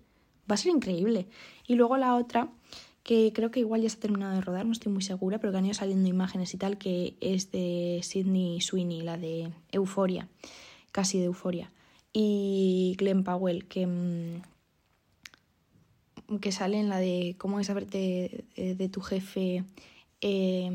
va 0.50 0.55
a 0.55 0.57
ser 0.57 0.71
increíble. 0.71 1.27
Y 1.67 1.75
luego 1.75 1.97
la 1.97 2.15
otra, 2.15 2.50
que 3.01 3.33
creo 3.33 3.50
que 3.50 3.61
igual 3.61 3.81
ya 3.81 3.89
ha 3.89 4.00
terminado 4.00 4.35
de 4.35 4.41
rodar, 4.41 4.65
no 4.65 4.72
estoy 4.72 4.91
muy 4.91 5.01
segura, 5.01 5.39
pero 5.39 5.51
que 5.51 5.57
han 5.57 5.65
ido 5.65 5.74
saliendo 5.74 6.07
imágenes 6.07 6.53
y 6.53 6.57
tal, 6.57 6.77
que 6.77 7.18
es 7.20 7.51
de 7.51 8.01
Sidney 8.03 8.61
Sweeney, 8.61 9.01
la 9.01 9.18
de 9.18 9.51
Euforia, 9.72 10.27
casi 10.94 11.20
de 11.20 11.25
Euforia. 11.25 11.74
Y 12.14 12.96
Glenn 12.98 13.25
Powell, 13.25 13.68
que, 13.68 13.86
mm, 13.86 14.42
que 16.40 16.53
sale 16.53 16.79
en 16.79 16.88
la 16.88 17.00
de 17.00 17.36
cómo 17.38 17.60
es 17.60 17.68
saberte 17.68 18.46
de, 18.56 18.90
tu 18.90 19.01
jefe 19.01 19.66
eh, 20.22 20.66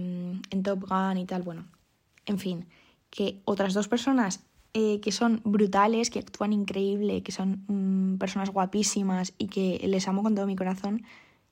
en 0.51 0.63
Top 0.63 0.85
Gun 0.87 1.17
y 1.17 1.25
tal. 1.25 1.43
Bueno, 1.43 1.65
en 2.27 2.39
fin 2.39 2.67
que 3.11 3.41
otras 3.45 3.75
dos 3.75 3.89
personas 3.89 4.41
eh, 4.75 5.01
que 5.01 5.13
son 5.13 5.41
brutales, 5.45 6.11
que 6.11 6.19
actúan 6.19 6.53
increíble, 6.53 7.23
que 7.23 7.33
son 7.33 7.65
mm, 7.69 8.19
personas 8.19 8.51
guapísimas 8.51 9.33
y 9.39 9.49
que 9.49 9.81
les 9.89 10.07
amo 10.09 10.23
con 10.23 10.35
todo 10.35 10.47
mi 10.47 10.57
corazón, 10.57 11.03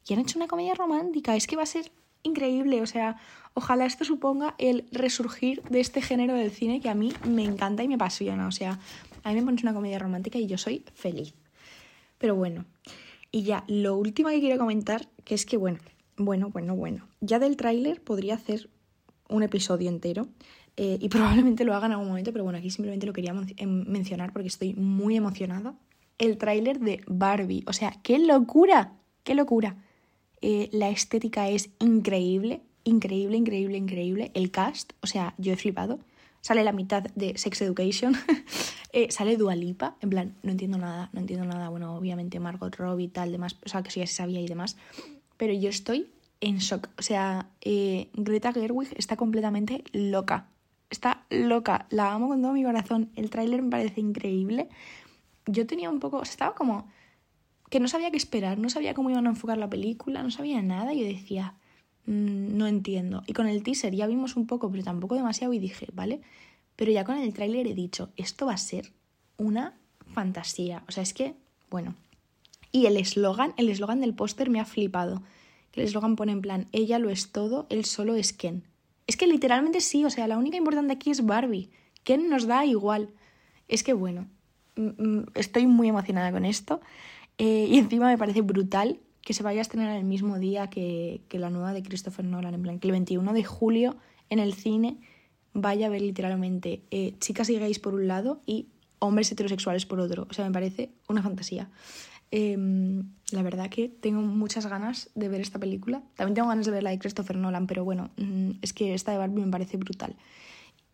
y 0.06 0.12
han 0.12 0.20
hecho 0.20 0.38
una 0.38 0.48
comedia 0.48 0.74
romántica. 0.74 1.34
Es 1.34 1.46
que 1.46 1.56
va 1.56 1.62
a 1.62 1.66
ser 1.66 1.90
increíble, 2.26 2.82
o 2.82 2.86
sea, 2.86 3.16
ojalá 3.54 3.86
esto 3.86 4.04
suponga 4.04 4.54
el 4.58 4.86
resurgir 4.92 5.62
de 5.64 5.80
este 5.80 6.02
género 6.02 6.34
del 6.34 6.50
cine 6.50 6.80
que 6.80 6.90
a 6.90 6.94
mí 6.94 7.12
me 7.26 7.44
encanta 7.44 7.82
y 7.82 7.88
me 7.88 7.94
apasiona. 7.94 8.46
O 8.46 8.52
sea, 8.52 8.78
a 9.24 9.30
mí 9.30 9.36
me 9.36 9.42
pones 9.42 9.62
una 9.62 9.74
comedia 9.74 9.98
romántica 9.98 10.38
y 10.38 10.46
yo 10.46 10.58
soy 10.58 10.84
feliz. 10.94 11.34
Pero 12.18 12.34
bueno, 12.34 12.64
y 13.30 13.42
ya, 13.42 13.64
lo 13.68 13.96
último 13.96 14.28
que 14.28 14.40
quiero 14.40 14.58
comentar, 14.58 15.08
que 15.24 15.34
es 15.34 15.46
que 15.46 15.56
bueno, 15.56 15.78
bueno, 16.16 16.50
bueno, 16.50 16.74
bueno, 16.76 17.06
ya 17.20 17.38
del 17.38 17.56
tráiler 17.56 18.02
podría 18.02 18.34
hacer 18.34 18.68
un 19.28 19.42
episodio 19.42 19.88
entero, 19.88 20.28
eh, 20.76 20.98
y 21.00 21.08
probablemente 21.08 21.64
lo 21.64 21.74
haga 21.74 21.86
en 21.86 21.92
algún 21.92 22.08
momento, 22.08 22.32
pero 22.32 22.44
bueno, 22.44 22.58
aquí 22.58 22.70
simplemente 22.70 23.06
lo 23.06 23.12
quería 23.12 23.34
em, 23.56 23.84
mencionar 23.86 24.32
porque 24.32 24.48
estoy 24.48 24.74
muy 24.74 25.16
emocionada. 25.16 25.74
El 26.18 26.38
tráiler 26.38 26.80
de 26.80 27.02
Barbie, 27.06 27.64
o 27.66 27.72
sea, 27.72 27.92
qué 28.02 28.18
locura, 28.18 28.94
qué 29.22 29.34
locura. 29.34 29.76
Eh, 30.40 30.68
la 30.72 30.90
estética 30.90 31.48
es 31.48 31.70
increíble, 31.78 32.62
increíble, 32.84 33.36
increíble, 33.36 33.78
increíble. 33.78 34.30
El 34.34 34.50
cast, 34.50 34.92
o 35.00 35.06
sea, 35.06 35.34
yo 35.38 35.52
he 35.52 35.56
flipado. 35.56 35.98
Sale 36.40 36.62
la 36.62 36.72
mitad 36.72 37.02
de 37.14 37.36
Sex 37.36 37.60
Education, 37.62 38.14
eh, 38.92 39.10
sale 39.10 39.36
Dualipa, 39.36 39.96
en 40.00 40.10
plan, 40.10 40.36
no 40.42 40.52
entiendo 40.52 40.78
nada, 40.78 41.10
no 41.12 41.20
entiendo 41.20 41.44
nada. 41.44 41.68
Bueno, 41.70 41.96
obviamente 41.96 42.38
Margot 42.38 42.74
Robbie 42.76 43.06
y 43.06 43.08
tal, 43.08 43.32
demás, 43.32 43.56
o 43.64 43.68
sea, 43.68 43.82
que 43.82 43.88
eso 43.88 44.00
ya 44.00 44.06
se 44.06 44.14
sabía 44.14 44.40
y 44.40 44.46
demás. 44.46 44.76
Pero 45.36 45.52
yo 45.52 45.68
estoy 45.68 46.08
en 46.40 46.58
shock. 46.58 46.88
O 46.98 47.02
sea, 47.02 47.50
Greta 48.14 48.52
Gerwig 48.52 48.94
está 48.96 49.16
completamente 49.16 49.82
loca 49.92 50.48
está 50.90 51.24
loca, 51.30 51.86
la 51.90 52.12
amo 52.12 52.28
con 52.28 52.42
todo 52.42 52.52
mi 52.52 52.64
corazón. 52.64 53.10
El 53.16 53.30
tráiler 53.30 53.62
me 53.62 53.70
parece 53.70 54.00
increíble. 54.00 54.68
Yo 55.46 55.66
tenía 55.66 55.90
un 55.90 56.00
poco, 56.00 56.22
estaba 56.22 56.54
como 56.54 56.88
que 57.70 57.80
no 57.80 57.88
sabía 57.88 58.10
qué 58.10 58.16
esperar, 58.16 58.58
no 58.58 58.70
sabía 58.70 58.94
cómo 58.94 59.10
iban 59.10 59.26
a 59.26 59.30
enfocar 59.30 59.58
la 59.58 59.70
película, 59.70 60.22
no 60.22 60.30
sabía 60.30 60.62
nada 60.62 60.94
y 60.94 61.00
yo 61.00 61.06
decía, 61.06 61.54
mmm, 62.06 62.56
no 62.56 62.66
entiendo. 62.66 63.22
Y 63.26 63.32
con 63.32 63.46
el 63.46 63.62
teaser 63.62 63.94
ya 63.94 64.06
vimos 64.06 64.36
un 64.36 64.46
poco, 64.46 64.70
pero 64.70 64.84
tampoco 64.84 65.14
demasiado 65.14 65.52
y 65.52 65.58
dije, 65.58 65.88
vale, 65.92 66.20
pero 66.76 66.92
ya 66.92 67.04
con 67.04 67.16
el 67.16 67.32
tráiler 67.32 67.66
he 67.66 67.74
dicho, 67.74 68.10
esto 68.16 68.46
va 68.46 68.54
a 68.54 68.58
ser 68.58 68.92
una 69.36 69.74
fantasía. 70.12 70.84
O 70.88 70.92
sea, 70.92 71.02
es 71.02 71.14
que, 71.14 71.34
bueno. 71.70 71.94
Y 72.72 72.86
el 72.86 72.96
eslogan, 72.96 73.54
el 73.56 73.68
eslogan 73.68 74.00
del 74.00 74.14
póster 74.14 74.50
me 74.50 74.60
ha 74.60 74.64
flipado. 74.64 75.22
El 75.72 75.84
eslogan 75.84 76.16
pone 76.16 76.32
en 76.32 76.42
plan, 76.42 76.68
ella 76.72 76.98
lo 76.98 77.10
es 77.10 77.32
todo, 77.32 77.66
él 77.70 77.84
solo 77.84 78.14
es 78.14 78.32
Ken. 78.32 78.64
Es 79.06 79.16
que 79.16 79.26
literalmente 79.26 79.80
sí, 79.80 80.04
o 80.04 80.10
sea, 80.10 80.26
la 80.26 80.38
única 80.38 80.56
importante 80.56 80.92
aquí 80.92 81.10
es 81.10 81.24
Barbie. 81.24 81.70
¿Quién 82.02 82.28
nos 82.28 82.46
da 82.46 82.64
igual? 82.64 83.10
Es 83.68 83.82
que 83.82 83.92
bueno, 83.92 84.26
estoy 85.34 85.66
muy 85.66 85.88
emocionada 85.88 86.32
con 86.32 86.44
esto. 86.44 86.80
Eh, 87.38 87.66
y 87.70 87.78
encima 87.78 88.06
me 88.06 88.18
parece 88.18 88.40
brutal 88.40 89.00
que 89.22 89.34
se 89.34 89.42
vaya 89.42 89.60
a 89.60 89.62
estrenar 89.62 89.96
el 89.96 90.04
mismo 90.04 90.38
día 90.38 90.68
que, 90.68 91.20
la 91.32 91.50
nueva 91.50 91.72
de 91.72 91.82
Christopher 91.82 92.24
Nolan, 92.24 92.54
en 92.54 92.62
plan, 92.62 92.78
que 92.78 92.88
el 92.88 92.92
21 92.92 93.32
de 93.32 93.44
julio 93.44 93.96
en 94.30 94.38
el 94.38 94.54
cine 94.54 94.98
vaya 95.52 95.86
a 95.86 95.90
ver 95.90 96.02
literalmente 96.02 96.82
eh, 96.90 97.14
chicas 97.18 97.50
y 97.50 97.58
gays 97.58 97.78
por 97.78 97.94
un 97.94 98.06
lado 98.06 98.40
y 98.46 98.68
hombres 98.98 99.30
heterosexuales 99.32 99.84
por 99.86 100.00
otro. 100.00 100.26
O 100.30 100.32
sea, 100.32 100.44
me 100.44 100.52
parece 100.52 100.90
una 101.08 101.22
fantasía. 101.22 101.68
Em, 102.30 103.04
la 103.30 103.42
verdad 103.42 103.68
que 103.68 103.88
tengo 103.88 104.20
muchas 104.20 104.66
ganas 104.66 105.10
de 105.14 105.28
ver 105.28 105.40
esta 105.40 105.58
película. 105.58 106.02
También 106.14 106.34
tengo 106.34 106.48
ganas 106.48 106.66
de 106.66 106.72
ver 106.72 106.82
la 106.82 106.90
de 106.90 106.98
Christopher 106.98 107.36
Nolan, 107.36 107.66
pero 107.66 107.84
bueno, 107.84 108.10
mm, 108.16 108.52
es 108.62 108.72
que 108.72 108.94
esta 108.94 109.12
de 109.12 109.18
Barbie 109.18 109.44
me 109.44 109.50
parece 109.50 109.76
brutal. 109.76 110.16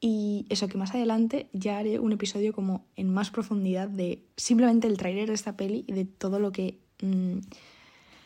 Y 0.05 0.47
eso 0.49 0.67
que 0.67 0.77
más 0.77 0.91
adelante 0.97 1.49
ya 1.53 1.79
haré 1.79 2.01
un 2.01 2.11
episodio 2.11 2.53
como 2.53 2.87
en 2.97 3.09
más 3.09 3.31
profundidad 3.31 3.89
de 3.89 4.25
simplemente 4.37 4.89
el 4.89 4.97
tráiler 4.97 5.29
de 5.29 5.35
esta 5.35 5.57
peli 5.57 5.85
y 5.87 5.93
de 5.93 6.05
todo 6.05 6.41
lo 6.41 6.51
que 6.51 6.81
mmm, 7.01 7.39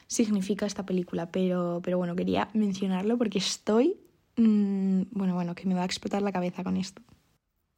significa 0.07 0.65
esta 0.65 0.87
película. 0.87 1.31
Pero, 1.31 1.83
pero 1.85 1.99
bueno, 1.99 2.17
quería 2.17 2.49
mencionarlo 2.55 3.19
porque 3.19 3.39
estoy... 3.39 4.01
Mmm, 4.37 5.03
bueno, 5.11 5.35
bueno, 5.35 5.55
que 5.55 5.67
me 5.67 5.75
va 5.75 5.83
a 5.83 5.85
explotar 5.85 6.23
la 6.23 6.33
cabeza 6.33 6.65
con 6.65 6.79
esto. 6.79 7.03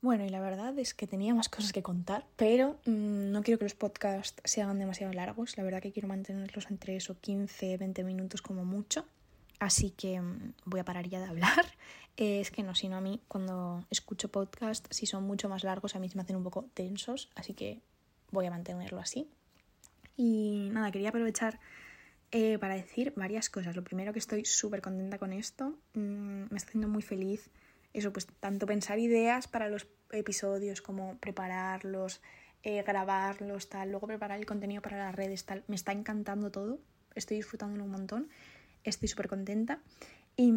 Bueno, 0.00 0.24
y 0.24 0.28
la 0.28 0.40
verdad 0.40 0.78
es 0.78 0.94
que 0.94 1.08
tenía 1.08 1.34
más 1.34 1.48
cosas 1.48 1.72
que 1.72 1.82
contar, 1.82 2.24
pero 2.36 2.78
mmm, 2.86 3.32
no 3.32 3.42
quiero 3.42 3.58
que 3.58 3.64
los 3.64 3.74
podcasts 3.74 4.40
se 4.44 4.62
hagan 4.62 4.78
demasiado 4.78 5.12
largos. 5.12 5.56
La 5.56 5.64
verdad 5.64 5.82
que 5.82 5.90
quiero 5.90 6.06
mantenerlos 6.06 6.70
entre 6.70 6.94
eso 6.94 7.16
15, 7.20 7.76
20 7.78 8.04
minutos 8.04 8.42
como 8.42 8.64
mucho. 8.64 9.04
Así 9.58 9.90
que 9.90 10.20
mm, 10.20 10.54
voy 10.64 10.80
a 10.80 10.84
parar 10.84 11.08
ya 11.08 11.20
de 11.20 11.26
hablar. 11.26 11.66
es 12.16 12.50
que 12.50 12.62
no, 12.62 12.74
sino 12.74 12.96
a 12.96 13.00
mí 13.00 13.20
cuando 13.28 13.84
escucho 13.90 14.28
podcast, 14.30 14.86
si 14.90 15.06
son 15.06 15.24
mucho 15.24 15.48
más 15.48 15.64
largos, 15.64 15.94
a 15.94 15.98
mí 15.98 16.08
se 16.08 16.16
me 16.16 16.22
hacen 16.22 16.36
un 16.36 16.42
poco 16.42 16.68
tensos, 16.74 17.30
así 17.36 17.54
que 17.54 17.80
voy 18.30 18.46
a 18.46 18.50
mantenerlo 18.50 18.98
así. 18.98 19.28
Y 20.16 20.68
nada, 20.72 20.90
quería 20.90 21.10
aprovechar 21.10 21.60
eh, 22.32 22.58
para 22.58 22.74
decir 22.74 23.12
varias 23.16 23.48
cosas. 23.50 23.76
Lo 23.76 23.84
primero 23.84 24.12
que 24.12 24.18
estoy 24.18 24.44
súper 24.44 24.82
contenta 24.82 25.18
con 25.18 25.32
esto, 25.32 25.78
mm, 25.94 26.50
me 26.50 26.56
está 26.56 26.68
haciendo 26.68 26.88
muy 26.88 27.02
feliz 27.02 27.50
eso, 27.92 28.12
pues 28.12 28.26
tanto 28.40 28.66
pensar 28.66 28.98
ideas 28.98 29.48
para 29.48 29.68
los 29.68 29.86
episodios 30.10 30.82
como 30.82 31.16
prepararlos, 31.18 32.20
eh, 32.62 32.82
grabarlos, 32.82 33.68
tal, 33.68 33.90
luego 33.90 34.06
preparar 34.06 34.38
el 34.38 34.46
contenido 34.46 34.82
para 34.82 34.98
las 34.98 35.14
redes, 35.14 35.44
tal. 35.44 35.64
Me 35.68 35.76
está 35.76 35.92
encantando 35.92 36.50
todo, 36.50 36.80
estoy 37.14 37.38
disfrutando 37.38 37.82
un 37.82 37.90
montón, 37.90 38.28
estoy 38.88 39.08
súper 39.08 39.28
contenta. 39.28 39.80
Y, 40.40 40.52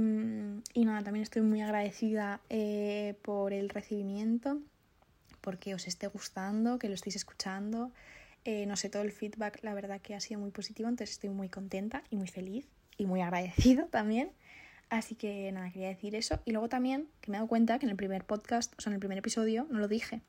y, 0.75 0.85
nada, 0.85 1.01
también 1.01 1.23
estoy 1.23 1.41
muy 1.41 1.59
agradecida 1.59 2.39
eh, 2.49 3.15
por 3.23 3.51
el 3.51 3.67
recibimiento, 3.67 4.59
porque 5.41 5.73
os 5.73 5.87
esté 5.87 6.05
gustando, 6.05 6.77
que 6.77 6.87
lo 6.87 6.93
estéis 6.93 7.15
escuchando. 7.15 7.91
Eh, 8.45 8.67
no 8.67 8.75
sé, 8.75 8.89
todo 8.89 9.01
el 9.01 9.11
feedback, 9.11 9.57
la 9.63 9.73
verdad 9.73 9.99
que 9.99 10.13
ha 10.13 10.19
sido 10.19 10.39
muy 10.39 10.51
positivo, 10.51 10.87
entonces 10.87 11.15
estoy 11.15 11.31
muy 11.31 11.49
contenta 11.49 12.03
y 12.11 12.15
muy 12.15 12.27
feliz 12.27 12.67
y 12.95 13.07
muy 13.07 13.21
agradecido 13.21 13.85
también. 13.91 14.31
Así 14.91 15.15
que 15.15 15.51
nada, 15.51 15.71
quería 15.71 15.87
decir 15.87 16.13
eso. 16.13 16.39
Y 16.45 16.51
luego 16.51 16.69
también 16.69 17.07
que 17.19 17.31
me 17.31 17.37
he 17.37 17.39
dado 17.39 17.47
cuenta 17.47 17.79
que 17.79 17.87
en 17.87 17.89
el 17.89 17.97
primer 17.97 18.23
podcast, 18.23 18.75
o 18.77 18.81
sea, 18.81 18.91
en 18.91 18.95
el 18.95 18.99
primer 18.99 19.17
episodio, 19.17 19.65
no 19.71 19.79
lo 19.79 19.87
dije. 19.87 20.21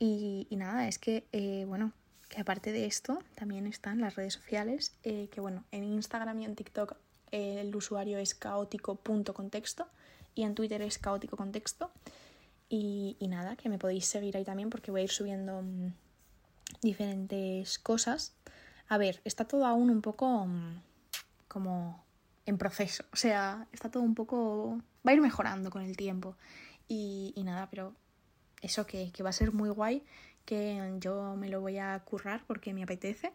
Y, 0.00 0.48
nada, 0.50 0.88
es 0.88 0.98
que, 0.98 1.24
eh, 1.30 1.64
bueno, 1.68 1.92
que 2.28 2.40
aparte 2.40 2.72
de 2.72 2.86
esto, 2.86 3.22
también 3.36 3.68
están 3.68 4.00
las 4.00 4.16
redes 4.16 4.34
sociales, 4.34 4.96
que 5.02 5.40
bueno, 5.40 5.64
en 5.70 5.84
Instagram 5.84 6.40
y 6.40 6.44
en 6.46 6.56
TikTok 6.56 6.96
el 7.32 7.74
usuario 7.74 8.18
es 8.18 8.34
caótico.contexto 8.34 9.86
y 10.34 10.42
en 10.44 10.54
Twitter 10.54 10.82
es 10.82 10.98
caótico 10.98 11.36
contexto. 11.36 11.90
Y, 12.68 13.16
y, 13.18 13.28
nada, 13.28 13.56
que 13.56 13.68
me 13.68 13.78
podéis 13.78 14.06
seguir 14.06 14.36
ahí 14.36 14.44
también 14.44 14.68
porque 14.70 14.90
voy 14.90 15.00
a 15.00 15.04
ir 15.04 15.10
subiendo 15.10 15.62
mm, 15.62 15.92
diferentes 16.82 17.78
cosas. 17.78 18.34
A 18.88 18.98
ver, 18.98 19.20
está 19.24 19.46
todo 19.46 19.66
aún 19.66 19.90
un 19.90 20.02
poco 20.02 20.46
mm, 20.46 20.80
como 21.48 22.04
en 22.46 22.56
proceso, 22.56 23.04
o 23.12 23.16
sea, 23.16 23.66
está 23.72 23.90
todo 23.90 24.02
un 24.02 24.14
poco... 24.14 24.80
va 25.06 25.10
a 25.10 25.14
ir 25.14 25.20
mejorando 25.20 25.70
con 25.70 25.82
el 25.82 25.96
tiempo. 25.96 26.34
Y, 26.88 27.32
y 27.36 27.42
nada, 27.42 27.68
pero 27.70 27.94
eso 28.62 28.86
que, 28.86 29.12
que, 29.12 29.22
va 29.22 29.30
a 29.30 29.34
ser 29.34 29.52
muy 29.52 29.68
guay, 29.68 30.02
que 30.46 30.96
yo 30.98 31.36
me 31.36 31.50
lo 31.50 31.60
voy 31.60 31.78
a 31.78 31.98
currar 32.04 32.42
porque 32.46 32.72
me 32.72 32.82
apetece. 32.82 33.32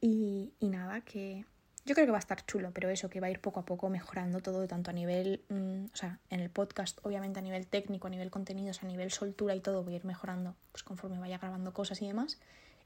Y, 0.00 0.52
y, 0.58 0.68
nada, 0.68 1.02
que 1.02 1.44
yo 1.86 1.94
creo 1.94 2.06
que 2.06 2.10
va 2.12 2.18
a 2.18 2.20
estar 2.20 2.44
chulo, 2.44 2.72
pero 2.72 2.90
eso 2.90 3.08
que 3.08 3.20
va 3.20 3.28
a 3.28 3.30
ir 3.30 3.40
poco 3.40 3.60
a 3.60 3.64
poco 3.64 3.88
mejorando 3.88 4.40
todo, 4.40 4.66
tanto 4.66 4.90
a 4.90 4.92
nivel, 4.92 5.44
mm, 5.48 5.84
o 5.92 5.96
sea, 5.96 6.18
en 6.30 6.40
el 6.40 6.50
podcast, 6.50 6.98
obviamente 7.04 7.38
a 7.38 7.42
nivel 7.42 7.68
técnico, 7.68 8.08
a 8.08 8.10
nivel 8.10 8.30
contenidos, 8.30 8.82
a 8.82 8.86
nivel 8.86 9.12
soltura 9.12 9.54
y 9.54 9.60
todo, 9.60 9.84
voy 9.84 9.94
a 9.94 9.96
ir 9.96 10.04
mejorando 10.04 10.56
pues 10.72 10.82
conforme 10.82 11.18
vaya 11.20 11.38
grabando 11.38 11.72
cosas 11.72 12.02
y 12.02 12.08
demás. 12.08 12.40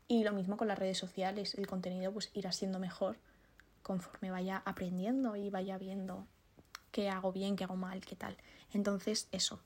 Y 0.07 0.23
lo 0.23 0.33
mismo 0.33 0.59
con 0.59 0.69
las 0.69 0.79
redes 0.79 0.99
sociales, 0.99 1.55
el 1.55 1.67
contenido 1.67 2.13
pues 2.13 2.31
irá 2.35 2.53
siendo 2.53 2.79
mejor 2.79 3.17
conforme 3.83 4.31
vaya 4.31 4.63
aprendiendo 4.67 5.35
y 5.35 5.49
vaya 5.49 5.79
viendo 5.79 6.27
qué 6.93 7.09
hago 7.09 7.33
bien, 7.33 7.57
qué 7.57 7.65
hago 7.65 7.77
mal, 7.77 8.05
qué 8.05 8.17
tal. 8.17 8.37
Entonces, 8.75 9.29
eso, 9.33 9.61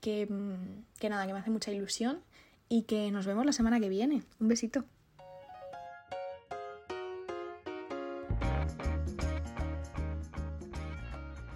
que, 0.00 0.26
mm, 0.26 0.98
que 0.98 1.08
nada, 1.08 1.24
que 1.26 1.32
me 1.32 1.38
hace 1.38 1.50
mucha 1.50 1.70
ilusión 1.70 2.20
y 2.68 2.82
que 2.82 3.12
nos 3.12 3.26
vemos 3.26 3.46
la 3.46 3.52
semana 3.52 3.78
que 3.78 3.88
viene. 3.88 4.24
Un 4.40 4.48
besito. 4.48 4.84